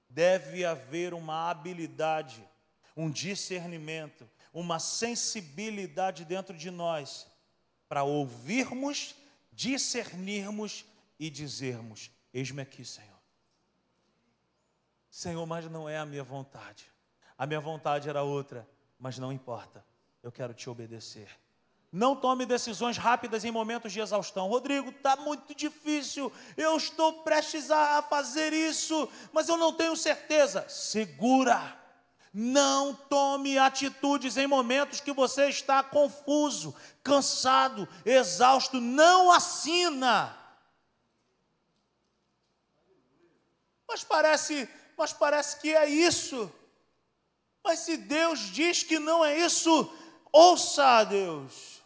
Deve 0.08 0.64
haver 0.64 1.14
uma 1.14 1.48
habilidade, 1.48 2.44
um 2.96 3.08
discernimento 3.08 4.28
uma 4.52 4.78
sensibilidade 4.78 6.24
dentro 6.24 6.56
de 6.56 6.70
nós 6.70 7.26
para 7.88 8.02
ouvirmos, 8.02 9.14
discernirmos 9.52 10.84
e 11.18 11.30
dizermos: 11.30 12.10
Eis-me 12.32 12.62
aqui, 12.62 12.84
Senhor. 12.84 13.08
Senhor, 15.10 15.46
mas 15.46 15.70
não 15.70 15.88
é 15.88 15.98
a 15.98 16.06
minha 16.06 16.24
vontade. 16.24 16.90
A 17.36 17.46
minha 17.46 17.60
vontade 17.60 18.08
era 18.08 18.22
outra, 18.22 18.68
mas 18.98 19.18
não 19.18 19.32
importa. 19.32 19.84
Eu 20.22 20.30
quero 20.30 20.54
te 20.54 20.70
obedecer. 20.70 21.28
Não 21.90 22.16
tome 22.16 22.46
decisões 22.46 22.96
rápidas 22.96 23.44
em 23.44 23.50
momentos 23.50 23.92
de 23.92 24.00
exaustão. 24.00 24.48
Rodrigo, 24.48 24.88
está 24.88 25.14
muito 25.16 25.54
difícil. 25.54 26.32
Eu 26.56 26.76
estou 26.76 27.22
prestes 27.22 27.70
a 27.70 28.00
fazer 28.00 28.54
isso, 28.54 29.06
mas 29.30 29.48
eu 29.48 29.58
não 29.58 29.74
tenho 29.74 29.94
certeza. 29.94 30.66
Segura 30.70 31.81
não 32.32 32.94
tome 32.94 33.58
atitudes 33.58 34.38
em 34.38 34.46
momentos 34.46 35.00
que 35.00 35.12
você 35.12 35.50
está 35.50 35.82
confuso, 35.82 36.74
cansado, 37.02 37.86
exausto. 38.06 38.80
Não 38.80 39.30
assina. 39.30 40.38
Mas 43.86 44.02
parece, 44.02 44.66
mas 44.96 45.12
parece 45.12 45.60
que 45.60 45.74
é 45.74 45.86
isso. 45.86 46.50
Mas 47.62 47.80
se 47.80 47.98
Deus 47.98 48.40
diz 48.40 48.82
que 48.82 48.98
não 48.98 49.22
é 49.22 49.38
isso, 49.38 49.92
ouça 50.32 50.82
a 51.00 51.04
Deus. 51.04 51.82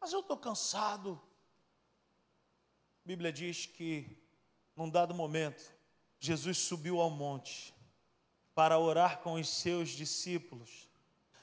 Mas 0.00 0.10
eu 0.12 0.20
estou 0.20 0.38
cansado. 0.38 1.20
A 3.04 3.08
Bíblia 3.08 3.30
diz 3.30 3.66
que, 3.66 4.18
num 4.74 4.88
dado 4.88 5.14
momento, 5.14 5.70
Jesus 6.18 6.56
subiu 6.56 6.98
ao 6.98 7.10
monte 7.10 7.73
para 8.54 8.78
orar 8.78 9.18
com 9.18 9.34
os 9.34 9.48
seus 9.48 9.90
discípulos. 9.90 10.88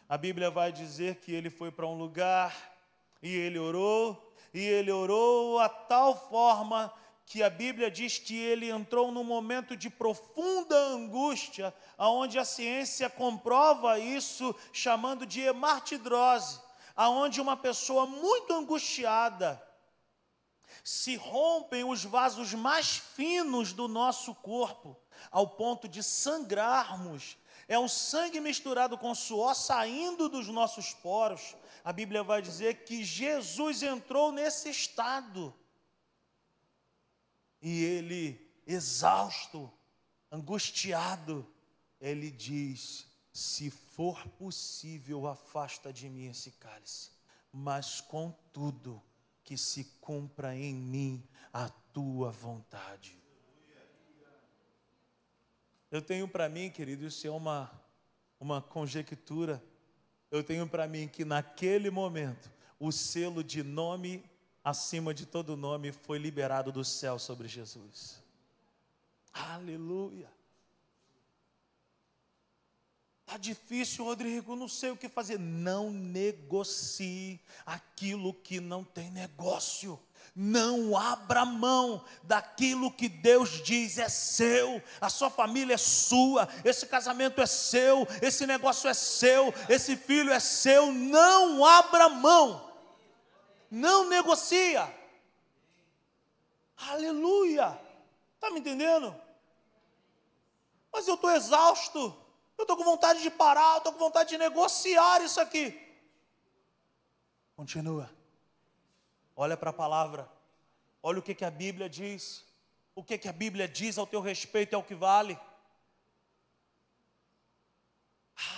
A 0.08 0.18
Bíblia 0.18 0.50
vai 0.50 0.72
dizer 0.72 1.16
que 1.18 1.32
ele 1.32 1.50
foi 1.50 1.72
para 1.72 1.88
um 1.88 1.98
lugar 1.98 2.56
e 3.22 3.34
ele 3.34 3.60
orou, 3.60 4.34
e 4.54 4.60
ele 4.60 4.92
orou 4.92 5.60
a 5.60 5.70
tal 5.70 6.30
forma 6.30 6.94
que 7.26 7.42
a 7.44 7.50
Bíblia 7.50 7.90
diz 7.90 8.18
que 8.18 8.38
ele 8.38 8.70
entrou 8.70 9.12
num 9.12 9.24
momento 9.24 9.76
de 9.76 9.90
profunda 9.90 10.76
angústia, 10.76 11.74
aonde 11.98 12.38
a 12.38 12.44
ciência 12.44 13.10
comprova 13.10 14.00
isso 14.00 14.54
chamando 14.74 15.26
de 15.26 15.42
hemartidrose, 15.42 16.60
aonde 16.96 17.40
uma 17.40 17.56
pessoa 17.56 18.06
muito 18.06 18.54
angustiada 18.54 19.62
se 20.84 21.16
rompem 21.16 21.84
os 21.84 22.04
vasos 22.04 22.54
mais 22.54 22.98
finos 22.98 23.72
do 23.72 23.88
nosso 23.88 24.36
corpo 24.36 25.01
ao 25.30 25.48
ponto 25.48 25.88
de 25.88 26.02
sangrarmos. 26.02 27.38
É 27.68 27.78
um 27.78 27.88
sangue 27.88 28.40
misturado 28.40 28.98
com 28.98 29.14
suor 29.14 29.56
saindo 29.56 30.28
dos 30.28 30.48
nossos 30.48 30.94
poros. 30.94 31.56
A 31.84 31.94
Bíblia 31.94 32.24
vai 32.24 32.42
dizer 32.42 32.84
que 32.86 33.04
Jesus 33.04 33.84
entrou 33.84 34.32
nesse 34.32 34.70
estado. 34.70 35.54
E 37.62 37.84
ele, 37.84 38.52
exausto, 38.66 39.72
angustiado, 40.32 41.48
ele 42.00 42.32
diz: 42.32 43.06
Se 43.32 43.70
for 43.70 44.28
possível, 44.30 45.28
afasta 45.28 45.94
de 45.94 46.10
mim 46.10 46.28
esse 46.28 46.52
cálice, 46.52 47.12
mas 47.52 48.02
contudo, 48.02 49.02
que 49.44 49.58
se 49.58 49.84
cumpra 50.00 50.56
em 50.56 50.74
mim 50.74 51.24
a 51.52 51.70
tua 51.92 52.32
vontade. 52.32 53.21
Eu 55.92 56.02
tenho 56.02 56.26
para 56.26 56.48
mim, 56.48 56.70
querido, 56.70 57.06
isso 57.06 57.28
é 57.28 57.30
uma, 57.30 57.70
uma 58.40 58.62
conjectura. 58.62 59.62
Eu 60.32 60.42
tenho 60.42 60.66
para 60.66 60.88
mim 60.88 61.08
que 61.08 61.26
naquele 61.26 61.92
momento, 61.92 62.50
o 62.80 62.92
selo 62.92 63.44
de 63.44 63.62
nome 63.62 64.24
acima 64.64 65.14
de 65.14 65.26
todo 65.26 65.58
nome 65.58 65.92
foi 65.92 66.18
liberado 66.18 66.72
do 66.72 66.86
céu 66.86 67.20
sobre 67.20 67.48
Jesus. 67.48 68.24
Aleluia. 69.34 70.32
Está 73.22 73.38
difícil, 73.38 74.04
Rodrigo, 74.04 74.56
não 74.56 74.68
sei 74.68 74.92
o 74.92 74.98
que 74.98 75.08
fazer. 75.08 75.40
Não 75.40 75.90
negocie 75.90 77.40
aquilo 77.66 78.34
que 78.34 78.60
não 78.60 78.84
tem 78.84 79.10
negócio. 79.10 80.00
Não 80.34 80.96
abra 80.98 81.44
mão 81.44 82.06
daquilo 82.24 82.92
que 82.92 83.10
Deus 83.10 83.62
diz 83.62 83.98
é 83.98 84.08
seu, 84.08 84.82
a 85.02 85.10
sua 85.10 85.30
família 85.30 85.74
é 85.74 85.78
sua, 85.78 86.48
esse 86.64 86.86
casamento 86.86 87.42
é 87.42 87.46
seu, 87.46 88.08
esse 88.22 88.48
negócio 88.48 88.90
é 88.90 88.94
seu, 88.94 89.54
esse 89.68 89.98
filho 89.98 90.32
é 90.32 90.40
seu. 90.40 90.94
Não 90.94 91.66
abra 91.66 92.08
mão, 92.08 92.72
não 93.70 94.08
negocia. 94.08 94.90
Aleluia, 96.78 97.78
está 98.36 98.50
me 98.52 98.62
entendendo? 98.62 99.14
Mas 100.94 101.08
eu 101.10 101.16
estou 101.16 101.32
exausto, 101.32 102.00
eu 102.58 102.64
estou 102.64 102.78
com 102.78 102.86
vontade 102.86 103.22
de 103.22 103.30
parar, 103.30 103.74
eu 103.74 103.78
estou 103.80 103.94
com 103.94 104.00
vontade 104.00 104.30
de 104.30 104.38
negociar 104.38 105.22
isso 105.22 105.42
aqui. 105.42 105.78
Continua. 107.54 108.21
Olha 109.36 109.56
para 109.58 109.70
a 109.70 109.74
palavra. 109.74 110.30
Olha 111.02 111.20
o 111.20 111.22
que, 111.22 111.34
que 111.34 111.46
a 111.46 111.52
Bíblia 111.52 111.90
diz. 111.90 112.46
O 112.94 113.04
que, 113.04 113.18
que 113.18 113.28
a 113.28 113.34
Bíblia 113.34 113.68
diz 113.68 113.98
ao 113.98 114.06
teu 114.06 114.22
respeito 114.22 114.74
é 114.74 114.78
o 114.78 114.84
que 114.84 114.96
vale. 114.96 115.40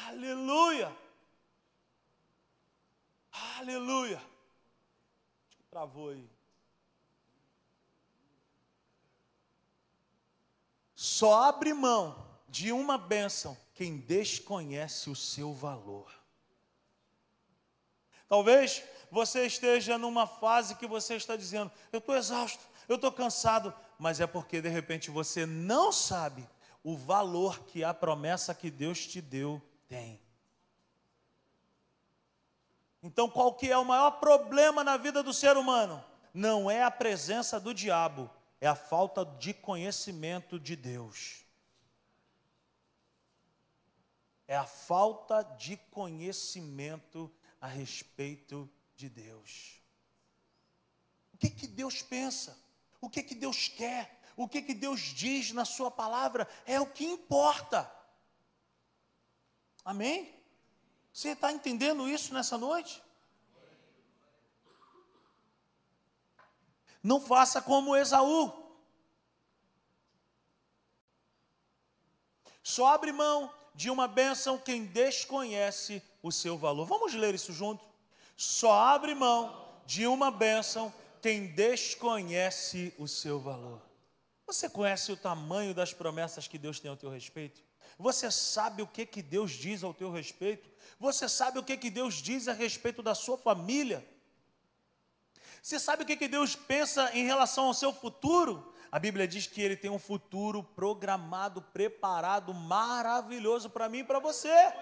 Aleluia! 0.08 0.96
Aleluia! 3.58 4.18
Acho 4.18 5.58
que 5.58 5.64
travou 5.64 6.10
aí. 6.10 6.30
Só 10.96 11.44
abre 11.44 11.74
mão 11.74 12.26
de 12.48 12.72
uma 12.72 12.98
bênção 12.98 13.58
quem 13.74 13.98
desconhece 13.98 15.10
o 15.10 15.16
seu 15.16 15.54
valor. 15.54 16.14
Talvez 18.28 18.84
você 19.14 19.46
esteja 19.46 19.96
numa 19.96 20.26
fase 20.26 20.74
que 20.74 20.88
você 20.88 21.14
está 21.14 21.36
dizendo: 21.36 21.72
Eu 21.92 22.00
estou 22.00 22.18
exausto, 22.18 22.68
eu 22.90 22.96
estou 22.96 23.12
cansado, 23.12 23.72
mas 24.00 24.20
é 24.20 24.26
porque 24.26 24.60
de 24.60 24.70
repente 24.70 25.12
você 25.12 25.46
não 25.46 25.92
sabe 25.92 26.50
o 26.84 26.98
valor 26.98 27.60
que 27.66 27.84
a 27.84 27.94
promessa 27.94 28.56
que 28.56 28.72
Deus 28.72 29.06
te 29.06 29.22
deu 29.22 29.62
tem. 29.88 30.20
Então, 33.04 33.30
qual 33.30 33.54
que 33.54 33.70
é 33.70 33.78
o 33.78 33.86
maior 33.86 34.12
problema 34.12 34.84
na 34.84 34.98
vida 34.98 35.22
do 35.22 35.34
ser 35.34 35.58
humano? 35.58 36.04
Não 36.34 36.72
é 36.72 36.82
a 36.82 36.90
presença 36.90 37.60
do 37.60 37.72
diabo, 37.72 38.28
é 38.60 38.68
a 38.68 38.76
falta 38.76 39.24
de 39.24 39.54
conhecimento 39.54 40.60
de 40.60 40.76
Deus. 40.76 41.46
É 44.48 44.58
a 44.58 44.66
falta 44.66 45.44
de 45.44 45.78
conhecimento 45.92 47.32
a 47.62 47.68
respeito 47.68 48.68
de 48.68 48.83
Deus. 48.98 49.82
O 51.34 51.38
que 51.38 51.50
que 51.50 51.68
Deus 51.68 52.02
pensa? 52.02 52.58
O 53.02 53.10
que 53.10 53.22
que 53.22 53.36
Deus 53.36 53.68
quer? 53.68 54.22
O 54.36 54.48
que 54.48 54.62
que 54.62 54.74
Deus 54.74 55.00
diz 55.02 55.52
na 55.52 55.66
sua 55.66 55.92
palavra 55.92 56.48
é 56.66 56.80
o 56.80 56.88
que 56.88 57.06
importa. 57.06 57.92
Amém? 59.84 60.34
Você 61.12 61.30
está 61.30 61.52
entendendo 61.52 62.08
isso 62.10 62.34
nessa 62.34 62.58
noite? 62.58 63.04
Não 67.04 67.20
faça 67.20 67.62
como 67.62 67.96
Esaú. 67.96 68.52
Só 72.64 72.88
abre 72.88 73.12
mão 73.12 73.54
de 73.76 73.90
uma 73.90 74.08
bênção 74.08 74.58
quem 74.58 74.86
desconhece 74.86 76.02
o 76.22 76.32
seu 76.32 76.58
valor. 76.58 76.86
Vamos 76.86 77.14
ler 77.14 77.36
isso 77.36 77.52
junto? 77.52 77.93
Só 78.44 78.74
abre 78.74 79.16
mão 79.16 79.58
de 79.86 80.06
uma 80.06 80.30
bênção 80.30 80.94
quem 81.22 81.48
desconhece 81.48 82.94
o 82.98 83.08
seu 83.08 83.40
valor. 83.40 83.82
Você 84.46 84.70
conhece 84.70 85.14
o 85.14 85.18
tamanho 85.18 85.74
das 85.74 85.94
promessas 85.94 86.46
que 86.46 86.58
Deus 86.58 86.78
tem 86.78 86.92
ao 86.92 86.98
teu 86.98 87.10
respeito? 87.10 87.62
Você 87.98 88.30
sabe 88.30 88.82
o 88.82 88.88
que, 88.88 89.06
que 89.06 89.22
Deus 89.22 89.52
diz 89.52 89.82
ao 89.82 89.94
teu 89.94 90.12
respeito? 90.12 90.70
Você 91.00 91.30
sabe 91.30 91.58
o 91.58 91.64
que, 91.64 91.78
que 91.78 91.90
Deus 91.90 92.16
diz 92.16 92.50
a 92.50 92.54
respeito 92.54 93.02
da 93.02 93.16
sua 93.16 93.38
família? 93.38 94.06
Você 95.62 95.80
sabe 95.80 96.04
o 96.04 96.06
que, 96.06 96.18
que 96.18 96.28
Deus 96.28 96.54
pensa 96.54 97.12
em 97.14 97.24
relação 97.24 97.68
ao 97.68 97.74
seu 97.74 97.94
futuro? 97.94 98.74
A 98.92 99.00
Bíblia 99.00 99.26
diz 99.26 99.48
que 99.48 99.62
Ele 99.62 99.78
tem 99.78 99.90
um 99.90 99.98
futuro 99.98 100.62
programado, 100.62 101.62
preparado, 101.62 102.54
maravilhoso 102.54 103.70
para 103.70 103.88
mim 103.88 104.00
e 104.00 104.04
para 104.04 104.20
você. 104.20 104.74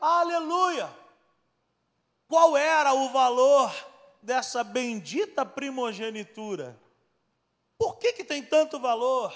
Aleluia! 0.00 1.09
Qual 2.30 2.56
era 2.56 2.94
o 2.94 3.08
valor 3.08 3.74
dessa 4.22 4.62
bendita 4.62 5.44
primogenitura? 5.44 6.80
Por 7.76 7.98
que, 7.98 8.12
que 8.12 8.22
tem 8.22 8.40
tanto 8.40 8.78
valor? 8.78 9.34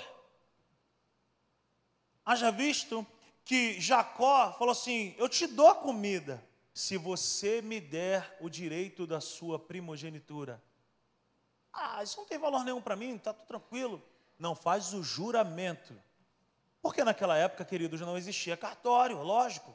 Haja 2.24 2.52
visto 2.52 3.04
que 3.44 3.80
Jacó 3.80 4.52
falou 4.52 4.70
assim: 4.70 5.12
Eu 5.18 5.28
te 5.28 5.44
dou 5.48 5.66
a 5.66 5.74
comida, 5.74 6.40
se 6.72 6.96
você 6.96 7.61
me 7.61 7.80
der 7.80 8.38
o 8.40 8.48
direito 8.48 9.09
da 9.09 9.20
sua 9.20 9.59
primogenitura. 9.59 10.62
Ah, 11.72 12.00
isso 12.00 12.16
não 12.18 12.26
tem 12.26 12.38
valor 12.38 12.62
nenhum 12.62 12.80
para 12.80 12.94
mim, 12.94 13.16
está 13.16 13.33
tudo 13.33 13.48
tranquilo. 13.48 14.00
Não 14.38 14.54
faz 14.54 14.94
o 14.94 15.02
juramento. 15.02 16.00
Porque 16.80 17.02
naquela 17.02 17.37
época, 17.37 17.64
queridos, 17.64 18.00
não 18.02 18.16
existia 18.16 18.57
cartório, 18.57 19.20
lógico. 19.20 19.74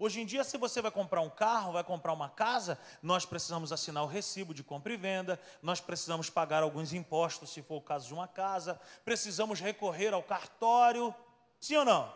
Hoje 0.00 0.20
em 0.20 0.26
dia, 0.26 0.44
se 0.44 0.56
você 0.56 0.80
vai 0.80 0.92
comprar 0.92 1.20
um 1.20 1.28
carro, 1.28 1.72
vai 1.72 1.82
comprar 1.82 2.12
uma 2.12 2.28
casa, 2.28 2.78
nós 3.02 3.26
precisamos 3.26 3.72
assinar 3.72 4.04
o 4.04 4.06
recibo 4.06 4.54
de 4.54 4.62
compra 4.62 4.92
e 4.92 4.96
venda, 4.96 5.40
nós 5.60 5.80
precisamos 5.80 6.30
pagar 6.30 6.62
alguns 6.62 6.92
impostos, 6.92 7.50
se 7.50 7.62
for 7.62 7.78
o 7.78 7.82
caso 7.82 8.06
de 8.06 8.14
uma 8.14 8.28
casa, 8.28 8.80
precisamos 9.04 9.58
recorrer 9.58 10.14
ao 10.14 10.22
cartório. 10.22 11.12
Sim 11.58 11.78
ou 11.78 11.84
não? 11.84 12.12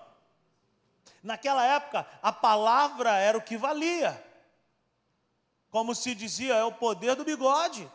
Naquela 1.25 1.64
época, 1.64 2.07
a 2.23 2.33
palavra 2.33 3.16
era 3.16 3.37
o 3.37 3.42
que 3.42 3.57
valia. 3.57 4.23
Como 5.68 5.92
se 5.92 6.14
dizia, 6.14 6.55
é 6.55 6.64
o 6.64 6.71
poder 6.71 7.16
do 7.16 7.25
bigode. 7.25 7.90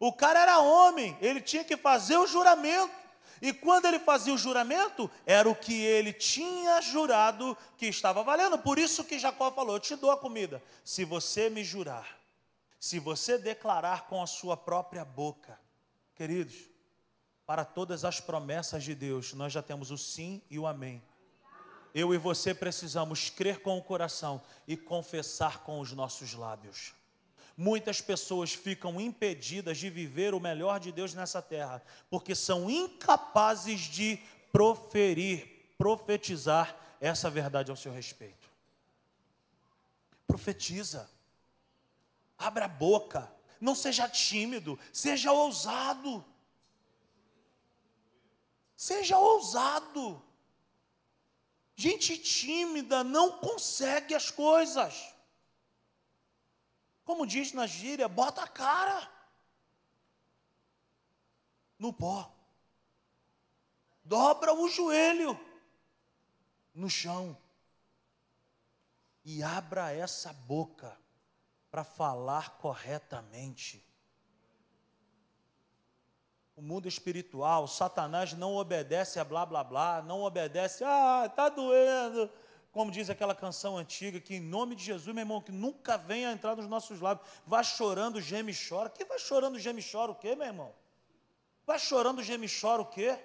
O 0.00 0.12
cara 0.12 0.40
era 0.40 0.58
homem, 0.58 1.16
ele 1.20 1.40
tinha 1.40 1.62
que 1.62 1.76
fazer 1.76 2.16
o 2.16 2.26
juramento. 2.26 3.01
E 3.42 3.52
quando 3.52 3.86
ele 3.86 3.98
fazia 3.98 4.32
o 4.32 4.38
juramento, 4.38 5.10
era 5.26 5.50
o 5.50 5.54
que 5.54 5.74
ele 5.74 6.12
tinha 6.12 6.80
jurado 6.80 7.58
que 7.76 7.86
estava 7.86 8.22
valendo. 8.22 8.56
Por 8.56 8.78
isso 8.78 9.02
que 9.02 9.18
Jacó 9.18 9.50
falou: 9.50 9.74
Eu 9.74 9.80
te 9.80 9.96
dou 9.96 10.12
a 10.12 10.16
comida, 10.16 10.62
se 10.84 11.04
você 11.04 11.50
me 11.50 11.64
jurar, 11.64 12.20
se 12.78 13.00
você 13.00 13.36
declarar 13.36 14.06
com 14.06 14.22
a 14.22 14.28
sua 14.28 14.56
própria 14.56 15.04
boca. 15.04 15.58
Queridos, 16.14 16.54
para 17.44 17.64
todas 17.64 18.04
as 18.04 18.20
promessas 18.20 18.84
de 18.84 18.94
Deus, 18.94 19.32
nós 19.32 19.52
já 19.52 19.60
temos 19.60 19.90
o 19.90 19.98
sim 19.98 20.40
e 20.48 20.56
o 20.56 20.64
amém. 20.64 21.02
Eu 21.92 22.14
e 22.14 22.18
você 22.18 22.54
precisamos 22.54 23.28
crer 23.28 23.60
com 23.60 23.76
o 23.76 23.82
coração 23.82 24.40
e 24.68 24.76
confessar 24.76 25.64
com 25.64 25.80
os 25.80 25.92
nossos 25.92 26.32
lábios. 26.34 26.94
Muitas 27.56 28.00
pessoas 28.00 28.52
ficam 28.54 29.00
impedidas 29.00 29.78
de 29.78 29.90
viver 29.90 30.34
o 30.34 30.40
melhor 30.40 30.80
de 30.80 30.90
Deus 30.90 31.14
nessa 31.14 31.42
terra, 31.42 31.82
porque 32.08 32.34
são 32.34 32.70
incapazes 32.70 33.80
de 33.80 34.18
proferir, 34.50 35.74
profetizar 35.76 36.76
essa 37.00 37.28
verdade 37.28 37.70
ao 37.70 37.76
seu 37.76 37.92
respeito. 37.92 38.48
Profetiza, 40.26 41.10
abra 42.38 42.64
a 42.64 42.68
boca, 42.68 43.30
não 43.60 43.74
seja 43.74 44.08
tímido, 44.08 44.78
seja 44.92 45.32
ousado. 45.32 46.24
Seja 48.76 49.16
ousado. 49.16 50.20
Gente 51.76 52.18
tímida 52.18 53.04
não 53.04 53.38
consegue 53.38 54.14
as 54.14 54.30
coisas. 54.30 55.11
Como 57.12 57.26
diz 57.26 57.52
na 57.52 57.66
gíria, 57.66 58.08
bota 58.08 58.42
a 58.42 58.48
cara 58.48 59.06
no 61.78 61.92
pó. 61.92 62.34
Dobra 64.02 64.54
o 64.54 64.66
joelho 64.66 65.38
no 66.74 66.88
chão. 66.88 67.36
E 69.22 69.42
abra 69.42 69.92
essa 69.92 70.32
boca 70.32 70.98
para 71.70 71.84
falar 71.84 72.56
corretamente. 72.56 73.84
O 76.56 76.62
mundo 76.62 76.88
espiritual, 76.88 77.68
Satanás 77.68 78.32
não 78.32 78.56
obedece 78.56 79.20
a 79.20 79.24
blá 79.24 79.44
blá 79.44 79.62
blá, 79.62 80.00
não 80.00 80.22
obedece, 80.22 80.82
ah, 80.82 81.24
está 81.26 81.50
doendo, 81.50 82.30
como 82.72 82.90
diz 82.90 83.10
aquela 83.10 83.34
canção 83.34 83.76
antiga, 83.76 84.18
que 84.18 84.36
em 84.36 84.40
nome 84.40 84.74
de 84.74 84.82
Jesus, 84.82 85.14
meu 85.14 85.20
irmão, 85.22 85.42
que 85.42 85.52
nunca 85.52 85.98
venha 85.98 86.32
entrar 86.32 86.56
nos 86.56 86.66
nossos 86.66 87.00
lábios, 87.00 87.28
vai 87.46 87.62
chorando, 87.62 88.18
geme 88.18 88.50
e 88.50 88.68
chora. 88.68 88.88
Que 88.88 89.04
vai 89.04 89.18
chorando, 89.18 89.58
geme 89.58 89.82
e 89.82 89.92
chora 89.92 90.10
o 90.10 90.14
quê, 90.14 90.34
meu 90.34 90.46
irmão? 90.46 90.74
Vai 91.66 91.78
chorando, 91.78 92.22
geme 92.22 92.46
e 92.46 92.60
chora 92.60 92.80
o 92.80 92.86
quê? 92.86 93.18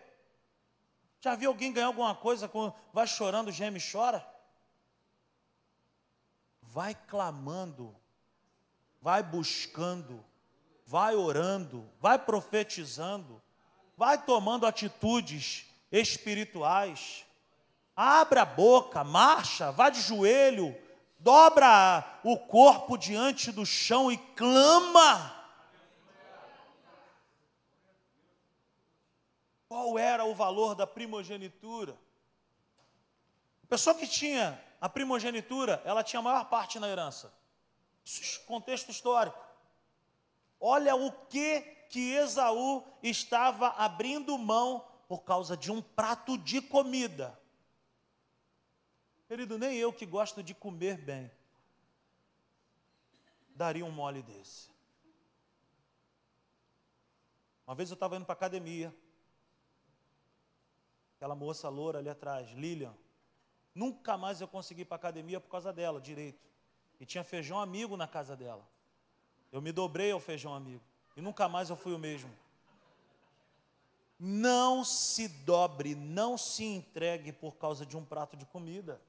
Já 1.21 1.33
viu 1.33 1.49
alguém 1.49 1.71
ganhar 1.71 1.87
alguma 1.87 2.13
coisa 2.13 2.49
com 2.49 2.73
vai 2.91 3.07
chorando, 3.07 3.49
geme 3.49 3.79
e 3.79 3.91
chora? 3.91 4.27
Vai 6.61 6.93
clamando, 6.93 7.95
vai 9.01 9.23
buscando, 9.23 10.23
vai 10.85 11.15
orando, 11.15 11.89
vai 12.01 12.19
profetizando, 12.19 13.41
vai 13.95 14.21
tomando 14.21 14.65
atitudes 14.65 15.65
espirituais 15.89 17.26
Abra 17.99 18.43
a 18.43 18.45
boca, 18.45 19.03
marcha, 19.03 19.71
vá 19.71 19.89
de 19.89 19.99
joelho, 20.01 20.79
dobra 21.17 22.19
o 22.23 22.37
corpo 22.37 22.95
diante 22.95 23.51
do 23.51 23.65
chão 23.65 24.11
e 24.11 24.17
clama. 24.35 25.35
Qual 29.67 29.97
era 29.97 30.25
o 30.25 30.35
valor 30.35 30.75
da 30.75 30.85
primogenitura? 30.85 31.97
A 33.63 33.67
pessoa 33.67 33.95
que 33.95 34.05
tinha 34.05 34.63
a 34.79 34.87
primogenitura, 34.87 35.81
ela 35.83 36.03
tinha 36.03 36.19
a 36.19 36.23
maior 36.23 36.45
parte 36.45 36.79
na 36.79 36.87
herança. 36.87 37.33
Contexto 38.45 38.91
histórico. 38.91 39.43
Olha 40.59 40.95
o 40.95 41.11
que 41.11 41.61
que 41.89 42.13
Esaú 42.13 42.83
estava 43.01 43.69
abrindo 43.69 44.37
mão 44.37 44.85
por 45.07 45.23
causa 45.23 45.57
de 45.57 45.71
um 45.71 45.81
prato 45.81 46.37
de 46.37 46.61
comida. 46.61 47.37
Querido, 49.27 49.57
nem 49.57 49.75
eu 49.77 49.91
que 49.91 50.05
gosto 50.05 50.41
de 50.41 50.53
comer 50.53 50.97
bem, 50.97 51.29
daria 53.49 53.85
um 53.85 53.91
mole 53.91 54.21
desse. 54.21 54.69
Uma 57.65 57.75
vez 57.75 57.89
eu 57.89 57.95
estava 57.95 58.15
indo 58.15 58.25
para 58.25 58.33
a 58.33 58.37
academia, 58.37 58.95
aquela 61.17 61.35
moça 61.35 61.67
loura 61.67 61.99
ali 61.99 62.07
atrás, 62.07 62.49
Lilian, 62.51 62.95
nunca 63.75 64.15
mais 64.15 64.39
eu 64.39 64.47
consegui 64.47 64.81
ir 64.83 64.85
para 64.85 64.95
a 64.95 64.99
academia 64.99 65.41
por 65.41 65.49
causa 65.49 65.73
dela, 65.73 65.99
direito. 65.99 66.47
E 66.99 67.05
tinha 67.05 67.23
feijão 67.23 67.59
amigo 67.59 67.97
na 67.97 68.07
casa 68.07 68.35
dela. 68.35 68.65
Eu 69.51 69.61
me 69.61 69.71
dobrei 69.71 70.11
ao 70.11 70.19
feijão 70.19 70.53
amigo. 70.55 70.83
E 71.15 71.21
nunca 71.21 71.49
mais 71.49 71.69
eu 71.69 71.75
fui 71.75 71.93
o 71.93 71.99
mesmo. 71.99 72.31
Não 74.19 74.83
se 74.83 75.27
dobre, 75.27 75.93
não 75.93 76.37
se 76.37 76.63
entregue 76.63 77.31
por 77.31 77.55
causa 77.55 77.85
de 77.85 77.97
um 77.97 78.05
prato 78.05 78.35
de 78.35 78.45
comida. 78.45 78.99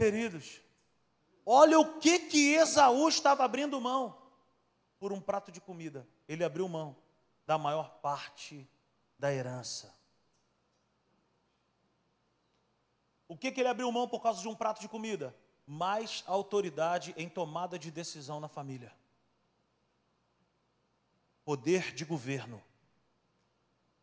Queridos, 0.00 0.62
olha 1.44 1.78
o 1.78 2.00
que 2.00 2.20
que 2.20 2.54
Esaú 2.54 3.06
estava 3.06 3.44
abrindo 3.44 3.78
mão 3.78 4.16
por 4.98 5.12
um 5.12 5.20
prato 5.20 5.52
de 5.52 5.60
comida. 5.60 6.08
Ele 6.26 6.42
abriu 6.42 6.66
mão 6.66 6.96
da 7.46 7.58
maior 7.58 7.90
parte 8.00 8.66
da 9.18 9.30
herança. 9.30 9.94
O 13.28 13.36
que 13.36 13.52
que 13.52 13.60
ele 13.60 13.68
abriu 13.68 13.92
mão 13.92 14.08
por 14.08 14.22
causa 14.22 14.40
de 14.40 14.48
um 14.48 14.54
prato 14.54 14.80
de 14.80 14.88
comida? 14.88 15.36
Mais 15.66 16.24
autoridade 16.26 17.12
em 17.14 17.28
tomada 17.28 17.78
de 17.78 17.90
decisão 17.90 18.40
na 18.40 18.48
família. 18.48 18.96
Poder 21.44 21.92
de 21.94 22.06
governo. 22.06 22.62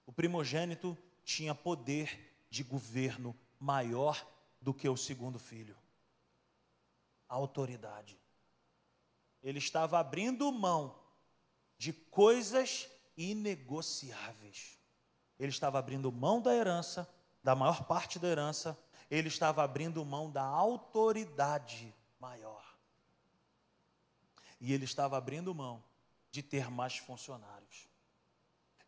O 0.06 0.12
primogênito 0.12 0.95
tinha 1.26 1.56
poder 1.56 2.38
de 2.52 2.64
governo 2.64 3.36
maior 3.60 4.24
do 4.62 4.76
que 4.76 4.88
o 4.88 4.95
segundo 4.95 5.39
filho 5.39 5.76
autoridade. 7.28 8.19
Ele 9.43 9.59
estava 9.59 9.99
abrindo 9.99 10.51
mão 10.51 10.99
de 11.78 11.93
coisas 11.93 12.88
inegociáveis. 13.15 14.78
Ele 15.39 15.49
estava 15.49 15.80
abrindo 15.80 16.11
mão 16.11 16.41
da 16.41 16.55
herança, 16.55 17.07
da 17.43 17.55
maior 17.55 17.84
parte 17.86 18.19
da 18.19 18.28
herança, 18.28 18.78
ele 19.09 19.28
estava 19.28 19.63
abrindo 19.63 20.03
mão 20.03 20.30
da 20.30 20.43
autoridade 20.43 21.93
maior. 22.19 22.63
E 24.59 24.73
ele 24.73 24.86
estava 24.86 25.17
abrindo 25.17 25.53
mão 25.53 25.84
de 26.32 26.41
ter 26.41 26.69
mais 26.69 26.97
funcionários. 26.97 27.88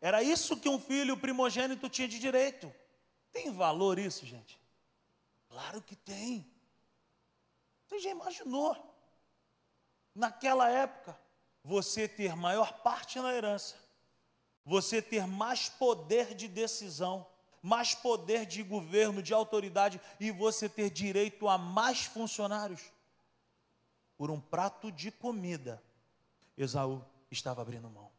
Era 0.00 0.22
isso 0.22 0.56
que 0.56 0.68
um 0.68 0.80
filho 0.80 1.16
primogênito 1.16 1.88
tinha 1.88 2.08
de 2.08 2.18
direito. 2.18 2.72
Tem 3.32 3.52
valor 3.52 3.98
isso, 3.98 4.26
gente? 4.26 4.58
Claro 5.48 5.80
que 5.82 5.94
tem. 5.94 6.49
Você 7.90 7.98
já 7.98 8.10
imaginou? 8.10 8.76
Naquela 10.14 10.70
época, 10.70 11.18
você 11.64 12.06
ter 12.06 12.36
maior 12.36 12.82
parte 12.84 13.18
na 13.18 13.34
herança, 13.34 13.74
você 14.64 15.02
ter 15.02 15.26
mais 15.26 15.68
poder 15.68 16.32
de 16.36 16.46
decisão, 16.46 17.26
mais 17.60 17.92
poder 17.92 18.46
de 18.46 18.62
governo, 18.62 19.20
de 19.20 19.34
autoridade 19.34 20.00
e 20.20 20.30
você 20.30 20.68
ter 20.68 20.88
direito 20.88 21.48
a 21.48 21.58
mais 21.58 22.04
funcionários. 22.04 22.92
Por 24.16 24.30
um 24.30 24.40
prato 24.40 24.92
de 24.92 25.10
comida, 25.10 25.82
Esaú 26.56 27.04
estava 27.28 27.60
abrindo 27.60 27.90
mão. 27.90 28.12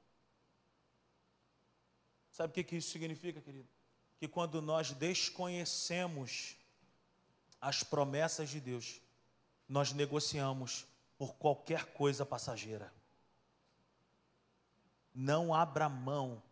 Sabe 2.29 2.51
o 2.51 2.65
que, 2.65 2.75
isso 2.75 2.91
significa, 2.91 3.39
querido? 3.39 3.69
Que 4.19 4.27
quando 4.27 4.61
nós 4.61 4.91
desconhecemos 4.91 6.57
as 7.61 7.83
promessas 7.83 8.49
de 8.49 8.59
Deus, 8.59 8.99
nós 9.71 9.93
negociamos 9.93 10.85
por 11.17 11.35
qualquer 11.35 11.93
coisa 11.93 12.25
passageira. 12.25 12.91
Não 15.15 15.53
abra 15.53 15.87
mão 15.87 16.43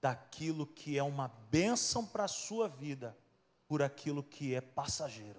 daquilo 0.00 0.66
que 0.66 0.96
é 0.96 1.02
uma 1.02 1.28
bênção 1.50 2.06
para 2.06 2.24
a 2.24 2.28
sua 2.28 2.68
vida 2.68 3.14
por 3.68 3.82
aquilo 3.82 4.22
que 4.22 4.54
é 4.54 4.62
passageiro. 4.62 5.38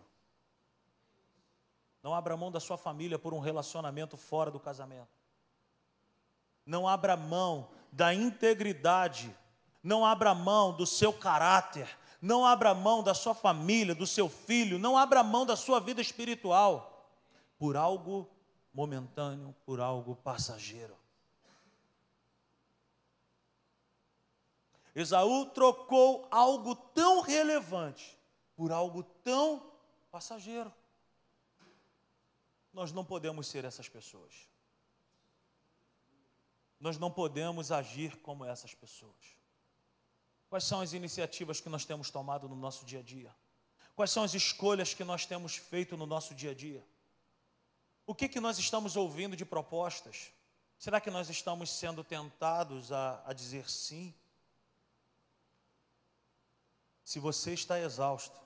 Não 2.03 2.13
abra 2.13 2.37
mão 2.37 2.51
da 2.51 2.59
sua 2.59 2.77
família 2.77 3.17
por 3.17 3.33
um 3.33 3.39
relacionamento 3.39 4.15
fora 4.15 4.51
do 4.51 4.59
casamento. 4.59 5.09
Não 6.63 6.87
abra 6.87 7.17
mão 7.17 7.67
da 7.91 8.13
integridade. 8.13 9.35
Não 9.81 10.05
abra 10.05 10.35
mão 10.35 10.71
do 10.71 10.85
seu 10.85 11.11
caráter. 11.11 11.89
Não 12.21 12.45
abra 12.45 12.75
mão 12.75 13.01
da 13.01 13.15
sua 13.15 13.33
família, 13.33 13.95
do 13.95 14.05
seu 14.05 14.29
filho. 14.29 14.77
Não 14.77 14.95
abra 14.95 15.23
mão 15.23 15.47
da 15.47 15.55
sua 15.55 15.79
vida 15.79 15.99
espiritual 15.99 16.92
por 17.57 17.75
algo 17.75 18.29
momentâneo, 18.73 19.55
por 19.65 19.79
algo 19.79 20.15
passageiro. 20.15 20.97
Esaú 24.95 25.47
trocou 25.47 26.27
algo 26.29 26.75
tão 26.75 27.21
relevante 27.21 28.17
por 28.55 28.71
algo 28.71 29.03
tão 29.23 29.71
passageiro. 30.11 30.73
Nós 32.71 32.91
não 32.91 33.05
podemos 33.05 33.47
ser 33.47 33.65
essas 33.65 33.87
pessoas. 33.87 34.49
Nós 36.79 36.97
não 36.97 37.11
podemos 37.11 37.71
agir 37.71 38.17
como 38.17 38.45
essas 38.45 38.73
pessoas. 38.73 39.37
Quais 40.49 40.63
são 40.63 40.81
as 40.81 40.93
iniciativas 40.93 41.59
que 41.59 41.69
nós 41.69 41.85
temos 41.85 42.09
tomado 42.11 42.47
no 42.47 42.55
nosso 42.55 42.85
dia 42.85 42.99
a 42.99 43.03
dia? 43.03 43.35
Quais 43.95 44.11
são 44.11 44.23
as 44.23 44.33
escolhas 44.33 44.93
que 44.93 45.03
nós 45.03 45.25
temos 45.25 45.55
feito 45.55 45.95
no 45.95 46.05
nosso 46.05 46.33
dia 46.35 46.51
a 46.51 46.55
dia? 46.55 46.85
O 48.05 48.13
que, 48.13 48.27
que 48.27 48.39
nós 48.39 48.59
estamos 48.59 48.95
ouvindo 48.95 49.35
de 49.35 49.45
propostas? 49.45 50.31
Será 50.77 50.99
que 50.99 51.09
nós 51.09 51.29
estamos 51.29 51.71
sendo 51.71 52.03
tentados 52.03 52.91
a, 52.91 53.23
a 53.25 53.33
dizer 53.33 53.69
sim? 53.69 54.13
Se 57.03 57.19
você 57.19 57.53
está 57.53 57.79
exausto, 57.79 58.39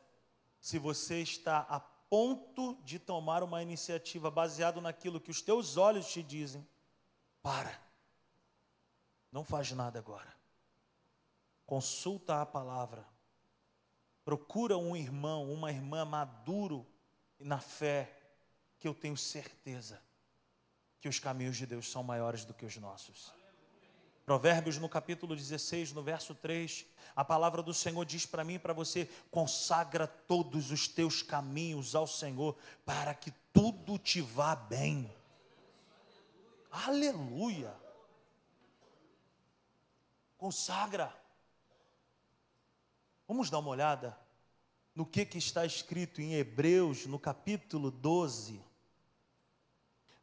se 0.59 0.77
você 0.77 1.21
está 1.21 1.59
a 1.69 1.79
ponto 1.79 2.75
de 2.83 2.99
tomar 2.99 3.43
uma 3.43 3.61
iniciativa 3.61 4.29
baseado 4.29 4.79
naquilo 4.79 5.19
que 5.19 5.31
os 5.31 5.41
teus 5.41 5.77
olhos 5.77 6.07
te 6.11 6.21
dizem, 6.21 6.67
para. 7.41 7.79
Não 9.31 9.43
faz 9.43 9.71
nada 9.71 9.99
agora. 9.99 10.35
Consulta 11.65 12.41
a 12.41 12.45
palavra. 12.45 13.05
Procura 14.23 14.77
um 14.77 14.95
irmão, 14.95 15.51
uma 15.51 15.71
irmã 15.71 16.05
maduro 16.05 16.85
na 17.39 17.59
fé 17.59 18.16
que 18.79 18.87
eu 18.87 18.93
tenho 18.93 19.17
certeza 19.17 20.01
que 20.99 21.07
os 21.07 21.19
caminhos 21.19 21.57
de 21.57 21.65
Deus 21.65 21.89
são 21.89 22.03
maiores 22.03 22.45
do 22.45 22.53
que 22.53 22.65
os 22.65 22.77
nossos. 22.77 23.31
Provérbios 24.25 24.77
no 24.77 24.89
capítulo 24.89 25.35
16, 25.35 25.93
no 25.93 26.03
verso 26.03 26.35
3, 26.35 26.85
a 27.15 27.23
palavra 27.23 27.63
do 27.63 27.73
Senhor 27.73 28.05
diz 28.05 28.25
para 28.25 28.43
mim 28.43 28.55
e 28.55 28.59
para 28.59 28.73
você: 28.73 29.09
consagra 29.31 30.05
todos 30.05 30.69
os 30.69 30.87
teus 30.87 31.21
caminhos 31.21 31.95
ao 31.95 32.05
Senhor, 32.05 32.57
para 32.85 33.13
que 33.13 33.31
tudo 33.53 33.97
te 33.97 34.19
vá 34.19 34.53
bem. 34.53 35.09
Aleluia! 36.69 37.73
Consagra. 40.37 41.15
Vamos 43.25 43.49
dar 43.49 43.59
uma 43.59 43.69
olhada 43.69 44.17
no 44.93 45.05
que, 45.05 45.25
que 45.25 45.37
está 45.37 45.65
escrito 45.65 46.21
em 46.21 46.33
Hebreus, 46.33 47.05
no 47.05 47.17
capítulo 47.17 47.89
12, 47.89 48.61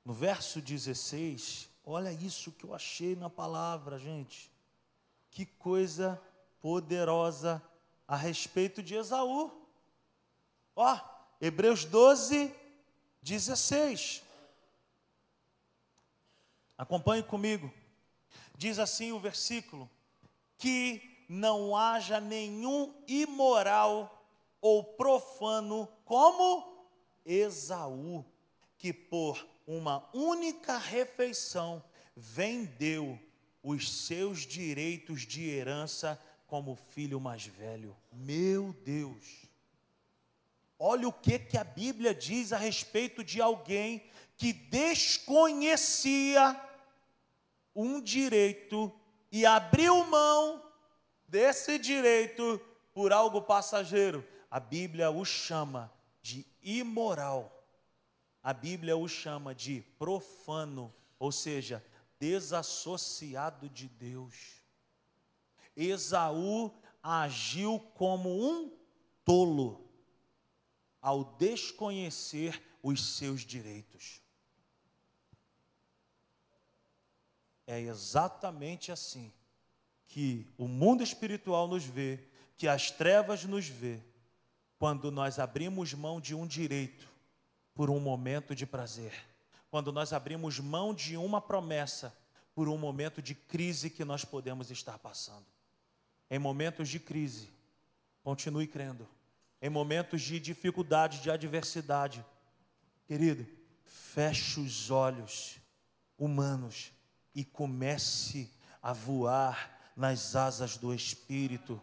no 0.04 0.12
verso 0.12 0.60
16, 0.60 1.68
olha 1.84 2.12
isso 2.12 2.52
que 2.52 2.64
eu 2.64 2.74
achei 2.74 3.16
na 3.16 3.30
palavra, 3.30 3.98
gente. 3.98 4.52
Que 5.30 5.46
coisa 5.46 6.20
poderosa 6.60 7.62
a 8.06 8.16
respeito 8.16 8.82
de 8.82 8.94
Esaú. 8.94 9.50
Ó, 10.76 11.00
Hebreus 11.40 11.84
12, 11.84 12.54
16. 13.22 14.22
Acompanhe 16.76 17.22
comigo. 17.22 17.72
Diz 18.56 18.78
assim 18.78 19.12
o 19.12 19.18
versículo: 19.18 19.88
Que 20.58 21.24
não 21.28 21.74
haja 21.76 22.20
nenhum 22.20 22.94
imoral 23.08 24.22
ou 24.60 24.84
profano 24.84 25.88
como 26.04 26.86
Esaú, 27.24 28.24
que 28.76 28.92
por 28.92 29.53
uma 29.66 30.08
única 30.12 30.76
refeição, 30.76 31.82
vendeu 32.16 33.18
os 33.62 33.90
seus 33.90 34.40
direitos 34.40 35.22
de 35.22 35.48
herança 35.48 36.20
como 36.46 36.76
filho 36.76 37.20
mais 37.20 37.46
velho. 37.46 37.96
Meu 38.12 38.72
Deus! 38.84 39.44
Olha 40.78 41.08
o 41.08 41.12
que, 41.12 41.38
que 41.38 41.56
a 41.56 41.64
Bíblia 41.64 42.14
diz 42.14 42.52
a 42.52 42.58
respeito 42.58 43.24
de 43.24 43.40
alguém 43.40 44.02
que 44.36 44.52
desconhecia 44.52 46.60
um 47.74 48.00
direito 48.00 48.92
e 49.30 49.46
abriu 49.46 50.04
mão 50.04 50.62
desse 51.26 51.78
direito 51.78 52.60
por 52.92 53.12
algo 53.12 53.42
passageiro. 53.42 54.26
a 54.50 54.60
Bíblia 54.60 55.10
o 55.10 55.24
chama 55.24 55.92
de 56.22 56.46
imoral. 56.62 57.53
A 58.44 58.52
Bíblia 58.52 58.94
o 58.94 59.08
chama 59.08 59.54
de 59.54 59.80
profano, 59.98 60.94
ou 61.18 61.32
seja, 61.32 61.82
desassociado 62.20 63.70
de 63.70 63.88
Deus. 63.88 64.62
Esaú 65.74 66.70
agiu 67.02 67.80
como 67.94 68.28
um 68.28 68.70
tolo 69.24 69.88
ao 71.00 71.24
desconhecer 71.24 72.62
os 72.82 73.16
seus 73.16 73.40
direitos. 73.40 74.20
É 77.66 77.80
exatamente 77.80 78.92
assim 78.92 79.32
que 80.06 80.46
o 80.58 80.68
mundo 80.68 81.02
espiritual 81.02 81.66
nos 81.66 81.82
vê, 81.84 82.28
que 82.58 82.68
as 82.68 82.90
trevas 82.90 83.44
nos 83.44 83.66
vê, 83.66 84.02
quando 84.78 85.10
nós 85.10 85.38
abrimos 85.38 85.94
mão 85.94 86.20
de 86.20 86.34
um 86.34 86.46
direito 86.46 87.13
por 87.74 87.90
um 87.90 87.98
momento 87.98 88.54
de 88.54 88.64
prazer, 88.64 89.12
quando 89.70 89.92
nós 89.92 90.12
abrimos 90.12 90.60
mão 90.60 90.94
de 90.94 91.16
uma 91.16 91.40
promessa 91.40 92.16
por 92.54 92.68
um 92.68 92.78
momento 92.78 93.20
de 93.20 93.34
crise 93.34 93.90
que 93.90 94.04
nós 94.04 94.24
podemos 94.24 94.70
estar 94.70 94.98
passando. 94.98 95.44
Em 96.30 96.38
momentos 96.38 96.88
de 96.88 97.00
crise, 97.00 97.50
continue 98.22 98.66
crendo. 98.66 99.08
Em 99.60 99.68
momentos 99.68 100.22
de 100.22 100.38
dificuldade, 100.38 101.20
de 101.20 101.30
adversidade, 101.30 102.24
querido, 103.06 103.46
feche 103.84 104.60
os 104.60 104.90
olhos 104.90 105.58
humanos 106.18 106.92
e 107.34 107.44
comece 107.44 108.50
a 108.82 108.92
voar 108.92 109.92
nas 109.96 110.36
asas 110.36 110.76
do 110.76 110.94
Espírito. 110.94 111.80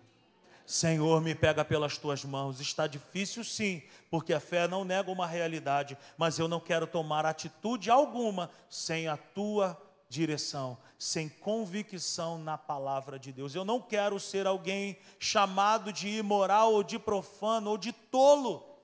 Senhor, 0.71 1.19
me 1.19 1.35
pega 1.35 1.65
pelas 1.65 1.97
tuas 1.97 2.23
mãos. 2.23 2.61
Está 2.61 2.87
difícil, 2.87 3.43
sim, 3.43 3.83
porque 4.09 4.31
a 4.31 4.39
fé 4.39 4.69
não 4.69 4.85
nega 4.85 5.11
uma 5.11 5.27
realidade, 5.27 5.97
mas 6.17 6.39
eu 6.39 6.47
não 6.47 6.61
quero 6.61 6.87
tomar 6.87 7.25
atitude 7.25 7.91
alguma 7.91 8.49
sem 8.69 9.05
a 9.09 9.17
tua 9.17 9.77
direção, 10.07 10.77
sem 10.97 11.27
convicção 11.27 12.37
na 12.37 12.57
palavra 12.57 13.19
de 13.19 13.33
Deus. 13.33 13.53
Eu 13.53 13.65
não 13.65 13.81
quero 13.81 14.17
ser 14.17 14.47
alguém 14.47 14.97
chamado 15.19 15.91
de 15.91 16.07
imoral 16.07 16.71
ou 16.71 16.83
de 16.83 16.97
profano 16.97 17.71
ou 17.71 17.77
de 17.77 17.91
tolo. 17.91 18.81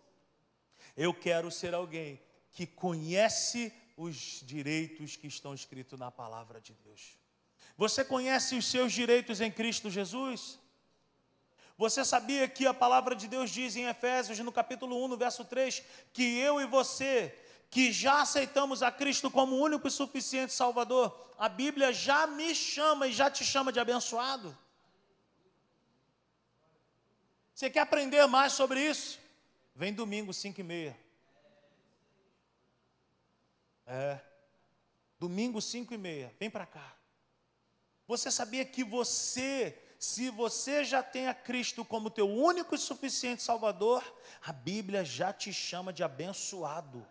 Eu 0.97 1.13
quero 1.13 1.49
ser 1.49 1.73
alguém 1.73 2.21
que 2.51 2.65
conhece 2.65 3.71
os 3.95 4.41
direitos 4.43 5.15
que 5.15 5.27
estão 5.27 5.53
escritos 5.53 5.97
na 5.97 6.11
palavra 6.11 6.59
de 6.59 6.73
Deus. 6.83 7.17
Você 7.77 8.03
conhece 8.03 8.55
os 8.55 8.65
seus 8.65 8.91
direitos 8.91 9.39
em 9.39 9.49
Cristo 9.49 9.89
Jesus? 9.89 10.59
Você 11.77 12.03
sabia 12.03 12.47
que 12.47 12.65
a 12.65 12.73
palavra 12.73 13.15
de 13.15 13.27
Deus 13.27 13.51
diz 13.51 13.75
em 13.75 13.85
Efésios, 13.85 14.39
no 14.39 14.51
capítulo 14.51 15.03
1, 15.05 15.09
no 15.09 15.17
verso 15.17 15.45
3, 15.45 15.83
que 16.11 16.39
eu 16.39 16.59
e 16.59 16.65
você, 16.65 17.37
que 17.69 17.91
já 17.91 18.21
aceitamos 18.21 18.81
a 18.81 18.91
Cristo 18.91 19.29
como 19.29 19.55
único 19.55 19.87
e 19.87 19.91
suficiente 19.91 20.51
Salvador, 20.51 21.35
a 21.37 21.47
Bíblia 21.47 21.93
já 21.93 22.25
me 22.25 22.55
chama 22.55 23.07
e 23.07 23.13
já 23.13 23.29
te 23.29 23.45
chama 23.45 23.71
de 23.71 23.79
abençoado? 23.79 24.57
Você 27.53 27.69
quer 27.69 27.81
aprender 27.81 28.25
mais 28.25 28.53
sobre 28.53 28.81
isso? 28.81 29.19
Vem 29.75 29.93
domingo, 29.93 30.33
5 30.33 30.59
e 30.59 30.63
meia. 30.63 30.99
É. 33.85 34.19
Domingo, 35.19 35.61
5 35.61 35.93
e 35.93 35.97
meia. 35.97 36.33
Vem 36.39 36.49
para 36.49 36.65
cá. 36.65 36.95
Você 38.07 38.31
sabia 38.31 38.65
que 38.65 38.83
você, 38.83 39.77
se 39.99 40.29
você 40.29 40.83
já 40.83 41.01
tem 41.01 41.27
a 41.27 41.33
Cristo 41.33 41.83
como 41.83 42.09
teu 42.09 42.29
único 42.29 42.75
e 42.75 42.77
suficiente 42.77 43.41
Salvador, 43.41 44.03
a 44.45 44.53
Bíblia 44.53 45.03
já 45.03 45.33
te 45.33 45.51
chama 45.51 45.91
de 45.91 46.03
abençoado. 46.03 47.05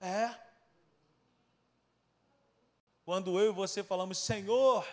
É. 0.00 0.34
Quando 3.04 3.40
eu 3.40 3.50
e 3.50 3.54
você 3.54 3.82
falamos, 3.82 4.18
Senhor, 4.18 4.86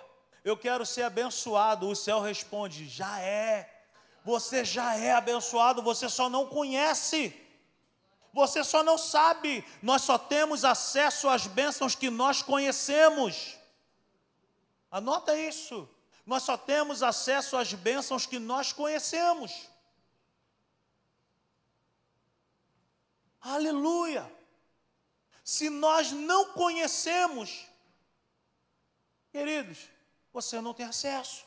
eu 0.43 0.55
quero 0.57 0.86
ser 0.86 1.03
abençoado, 1.03 1.89
o 1.89 1.95
céu 1.95 2.22
responde: 2.22 2.88
já 2.88 3.20
é. 3.20 3.74
Você 4.24 4.63
já 4.63 4.95
é 4.95 5.11
abençoado, 5.11 5.82
você 5.82 6.07
só 6.09 6.30
não 6.30 6.47
conhece. 6.47 7.36
Você 8.34 8.63
só 8.63 8.84
não 8.84 8.97
sabe, 8.97 9.65
nós 9.82 10.03
só 10.03 10.18
temos 10.18 10.63
acesso 10.63 11.28
às 11.28 11.47
bênçãos 11.47 11.95
que 11.95 12.09
nós 12.09 12.41
conhecemos. 12.41 13.57
Anota 14.98 15.38
isso. 15.38 15.88
Nós 16.26 16.41
só 16.43 16.58
temos 16.58 17.04
acesso 17.04 17.56
às 17.56 17.72
bênçãos 17.74 18.26
que 18.26 18.39
nós 18.39 18.74
conhecemos. 18.74 19.70
Aleluia! 23.39 24.30
Se 25.43 25.70
nós 25.70 26.12
não 26.12 26.52
conhecemos, 26.54 27.68
queridos, 29.32 29.88
você 30.34 30.60
não 30.60 30.74
tem 30.74 30.88
acesso. 30.88 31.45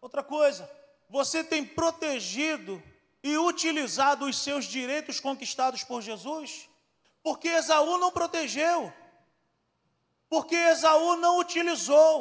Outra 0.00 0.22
coisa, 0.22 0.68
você 1.08 1.44
tem 1.44 1.64
protegido 1.66 2.82
e 3.22 3.36
utilizado 3.36 4.24
os 4.24 4.38
seus 4.38 4.64
direitos 4.64 5.20
conquistados 5.20 5.84
por 5.84 6.00
Jesus? 6.00 6.68
Porque 7.22 7.48
Esaú 7.48 7.98
não 7.98 8.10
protegeu, 8.10 8.92
porque 10.34 10.56
Esaú 10.56 11.16
não 11.16 11.38
utilizou. 11.38 12.12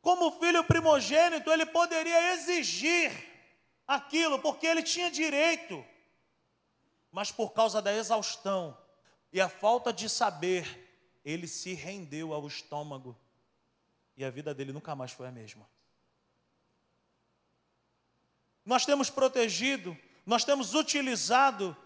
Como 0.00 0.38
filho 0.38 0.62
primogênito, 0.62 1.50
ele 1.50 1.66
poderia 1.66 2.32
exigir 2.34 3.10
aquilo, 3.86 4.38
porque 4.38 4.66
ele 4.66 4.82
tinha 4.82 5.10
direito, 5.10 5.84
mas 7.10 7.32
por 7.32 7.50
causa 7.50 7.82
da 7.82 7.92
exaustão 7.92 8.78
e 9.32 9.40
a 9.40 9.48
falta 9.48 9.92
de 9.92 10.08
saber, 10.08 10.64
ele 11.24 11.48
se 11.48 11.74
rendeu 11.74 12.32
ao 12.32 12.46
estômago 12.46 13.18
e 14.16 14.24
a 14.24 14.30
vida 14.30 14.54
dele 14.54 14.72
nunca 14.72 14.94
mais 14.94 15.10
foi 15.10 15.26
a 15.26 15.32
mesma 15.32 15.68
nós 18.70 18.86
temos 18.86 19.10
protegido, 19.10 19.98
nós 20.24 20.44
temos 20.44 20.74
utilizado 20.74 21.76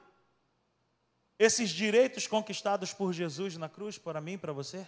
esses 1.39 1.71
direitos 1.71 2.27
conquistados 2.27 2.93
por 2.93 3.13
Jesus 3.13 3.57
na 3.57 3.69
cruz 3.69 3.99
para 3.99 4.21
mim 4.21 4.39
para 4.39 4.53
você? 4.53 4.87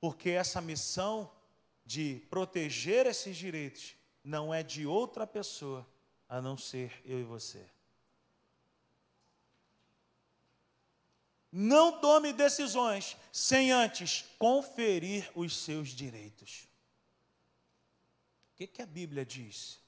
Porque 0.00 0.30
essa 0.30 0.60
missão 0.60 1.30
de 1.84 2.22
proteger 2.30 3.06
esses 3.06 3.36
direitos 3.36 3.94
não 4.22 4.52
é 4.52 4.62
de 4.62 4.86
outra 4.86 5.26
pessoa 5.26 5.86
a 6.28 6.40
não 6.40 6.56
ser 6.56 7.00
eu 7.04 7.18
e 7.18 7.24
você. 7.24 7.64
Não 11.50 11.98
tome 11.98 12.32
decisões 12.32 13.16
sem 13.32 13.72
antes 13.72 14.24
conferir 14.38 15.30
os 15.34 15.56
seus 15.56 15.88
direitos 15.88 16.68
que, 18.58 18.66
que 18.66 18.82
a 18.82 18.86
Bíblia 18.86 19.24
diz? 19.24 19.78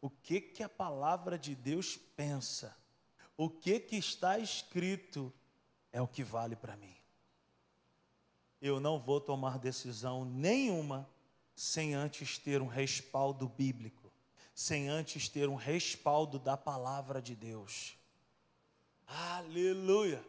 O 0.00 0.08
que, 0.08 0.40
que 0.40 0.62
a 0.62 0.68
palavra 0.68 1.38
de 1.38 1.54
Deus 1.54 1.94
pensa? 2.16 2.74
O 3.36 3.48
que, 3.48 3.80
que 3.80 3.96
está 3.96 4.38
escrito 4.38 5.32
é 5.92 6.00
o 6.00 6.08
que 6.08 6.22
vale 6.22 6.56
para 6.56 6.76
mim. 6.76 6.94
Eu 8.60 8.78
não 8.78 8.98
vou 8.98 9.20
tomar 9.20 9.58
decisão 9.58 10.24
nenhuma 10.24 11.08
sem 11.54 11.94
antes 11.94 12.38
ter 12.38 12.62
um 12.62 12.66
respaldo 12.66 13.48
bíblico, 13.48 14.12
sem 14.54 14.88
antes 14.88 15.28
ter 15.28 15.48
um 15.48 15.54
respaldo 15.54 16.38
da 16.38 16.56
palavra 16.56 17.20
de 17.20 17.34
Deus. 17.34 17.94
Aleluia! 19.06 20.24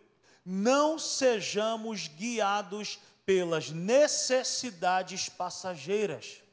Não 0.45 0.97
sejamos 0.97 2.07
guiados 2.07 2.99
pelas 3.25 3.69
necessidades 3.69 5.29
passageiras 5.29 6.43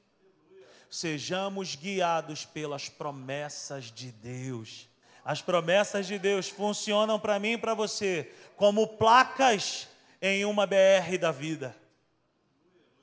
sejamos 0.90 1.76
guiados 1.76 2.44
pelas 2.44 2.88
promessas 2.88 3.84
de 3.84 4.10
Deus. 4.10 4.88
As 5.24 5.42
promessas 5.42 6.06
de 6.06 6.18
Deus 6.18 6.48
funcionam 6.48 7.18
para 7.18 7.38
mim 7.38 7.52
e 7.52 7.58
para 7.58 7.74
você 7.74 8.32
como 8.56 8.86
placas 8.86 9.88
em 10.20 10.44
uma 10.44 10.66
BR 10.66 11.18
da 11.18 11.30
vida. 11.30 11.76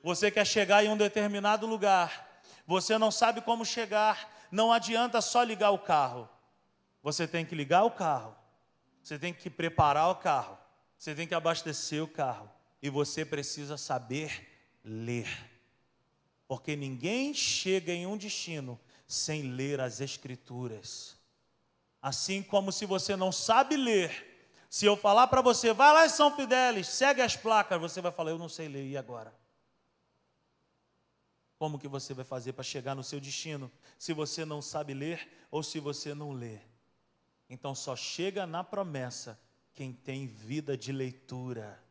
Você 0.02 0.30
quer 0.30 0.46
chegar 0.46 0.84
em 0.84 0.88
um 0.88 0.96
determinado 0.96 1.66
lugar, 1.66 2.42
você 2.66 2.96
não 2.96 3.10
sabe 3.10 3.40
como 3.40 3.64
chegar, 3.64 4.48
não 4.50 4.72
adianta 4.72 5.20
só 5.20 5.42
ligar 5.42 5.70
o 5.70 5.78
carro. 5.78 6.28
Você 7.02 7.26
tem 7.26 7.44
que 7.44 7.54
ligar 7.54 7.84
o 7.84 7.90
carro, 7.90 8.36
você 9.02 9.18
tem 9.18 9.32
que 9.32 9.48
preparar 9.48 10.10
o 10.10 10.16
carro, 10.16 10.58
você 10.96 11.14
tem 11.14 11.26
que 11.26 11.34
abastecer 11.34 12.02
o 12.02 12.08
carro 12.08 12.50
e 12.82 12.90
você 12.90 13.24
precisa 13.24 13.76
saber 13.76 14.46
ler 14.84 15.28
porque 16.48 16.74
ninguém 16.74 17.34
chega 17.34 17.92
em 17.92 18.06
um 18.06 18.16
destino 18.16 18.80
sem 19.06 19.42
ler 19.42 19.80
as 19.80 20.00
Escrituras. 20.00 21.17
Assim 22.00 22.42
como 22.42 22.70
se 22.70 22.86
você 22.86 23.16
não 23.16 23.32
sabe 23.32 23.76
ler, 23.76 24.28
se 24.70 24.86
eu 24.86 24.96
falar 24.96 25.26
para 25.26 25.40
você, 25.40 25.72
vai 25.72 25.92
lá 25.92 26.06
em 26.06 26.10
São 26.10 26.34
Fidélis, 26.34 26.88
segue 26.88 27.20
as 27.20 27.36
placas, 27.36 27.80
você 27.80 28.00
vai 28.00 28.12
falar, 28.12 28.30
eu 28.30 28.38
não 28.38 28.48
sei 28.48 28.68
ler, 28.68 28.86
e 28.86 28.96
agora? 28.96 29.34
Como 31.58 31.78
que 31.78 31.88
você 31.88 32.14
vai 32.14 32.24
fazer 32.24 32.52
para 32.52 32.62
chegar 32.62 32.94
no 32.94 33.02
seu 33.02 33.18
destino 33.18 33.70
se 33.98 34.12
você 34.12 34.44
não 34.44 34.62
sabe 34.62 34.94
ler 34.94 35.28
ou 35.50 35.62
se 35.62 35.80
você 35.80 36.14
não 36.14 36.30
lê? 36.30 36.60
Então 37.50 37.74
só 37.74 37.96
chega 37.96 38.46
na 38.46 38.62
promessa 38.62 39.40
quem 39.74 39.92
tem 39.92 40.26
vida 40.26 40.76
de 40.76 40.92
leitura. 40.92 41.82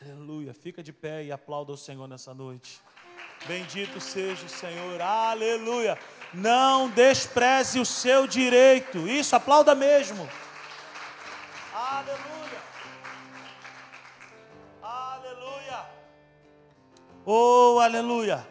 Aleluia. 0.00 0.54
Fica 0.54 0.82
de 0.82 0.92
pé 0.92 1.24
e 1.24 1.32
aplauda 1.32 1.72
o 1.72 1.76
Senhor 1.76 2.06
nessa 2.06 2.32
noite. 2.34 2.80
Bendito 3.46 4.00
seja 4.00 4.44
o 4.44 4.48
Senhor. 4.48 5.00
Aleluia. 5.00 5.98
Não 6.32 6.88
despreze 6.90 7.80
o 7.80 7.86
seu 7.86 8.26
direito. 8.26 8.98
Isso, 9.08 9.34
aplauda 9.34 9.74
mesmo. 9.74 10.28
Aleluia. 11.74 12.60
Aleluia. 14.82 15.86
Oh, 17.24 17.78
aleluia. 17.80 18.46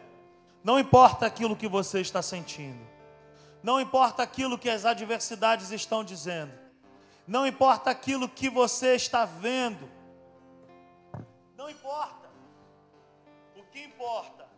Não 0.64 0.80
importa 0.80 1.26
aquilo 1.26 1.56
que 1.56 1.68
você 1.68 2.02
está 2.02 2.22
sentindo. 2.22 2.88
Não 3.62 3.80
importa 3.80 4.24
aquilo 4.24 4.58
que 4.58 4.70
as 4.70 4.86
adversidades 4.86 5.72
estão 5.72 6.04
dizendo. 6.04 6.52
Não 7.28 7.46
importa 7.46 7.92
aquilo 7.92 8.28
que 8.28 8.50
você 8.50 8.96
está 8.96 9.24
vendo. 9.24 9.90
Não 11.56 11.70
importa. 11.70 12.28
O 13.56 13.64
que 13.72 13.84
importa 13.84 14.49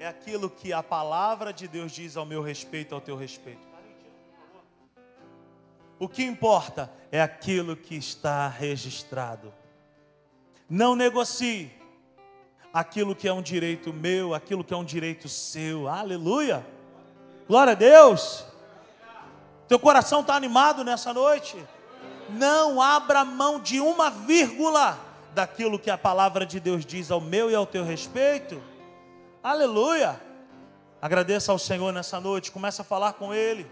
é 0.00 0.06
aquilo 0.06 0.48
que 0.48 0.72
a 0.72 0.82
palavra 0.82 1.52
de 1.52 1.68
Deus 1.68 1.92
diz 1.92 2.16
ao 2.16 2.24
meu 2.24 2.40
respeito, 2.40 2.94
ao 2.94 3.02
teu 3.02 3.14
respeito. 3.14 3.68
O 5.98 6.08
que 6.08 6.24
importa 6.24 6.90
é 7.12 7.20
aquilo 7.20 7.76
que 7.76 7.96
está 7.96 8.48
registrado. 8.48 9.52
Não 10.66 10.96
negocie 10.96 11.70
aquilo 12.72 13.14
que 13.14 13.28
é 13.28 13.32
um 13.32 13.42
direito 13.42 13.92
meu, 13.92 14.32
aquilo 14.32 14.64
que 14.64 14.72
é 14.72 14.76
um 14.76 14.84
direito 14.84 15.28
seu. 15.28 15.86
Aleluia! 15.86 16.66
Glória 17.46 17.72
a 17.72 17.76
Deus! 17.76 18.42
Teu 19.68 19.78
coração 19.78 20.22
está 20.22 20.34
animado 20.34 20.82
nessa 20.82 21.12
noite? 21.12 21.62
Não 22.30 22.80
abra 22.80 23.22
mão 23.22 23.60
de 23.60 23.80
uma 23.80 24.08
vírgula 24.08 24.98
daquilo 25.34 25.78
que 25.78 25.90
a 25.90 25.98
palavra 25.98 26.46
de 26.46 26.58
Deus 26.58 26.86
diz 26.86 27.10
ao 27.10 27.20
meu 27.20 27.50
e 27.50 27.54
ao 27.54 27.66
teu 27.66 27.84
respeito. 27.84 28.69
Aleluia! 29.42 30.20
Agradeça 31.00 31.50
ao 31.50 31.58
Senhor 31.58 31.90
nessa 31.94 32.20
noite, 32.20 32.52
começa 32.52 32.82
a 32.82 32.84
falar 32.84 33.14
com 33.14 33.32
Ele. 33.32 33.66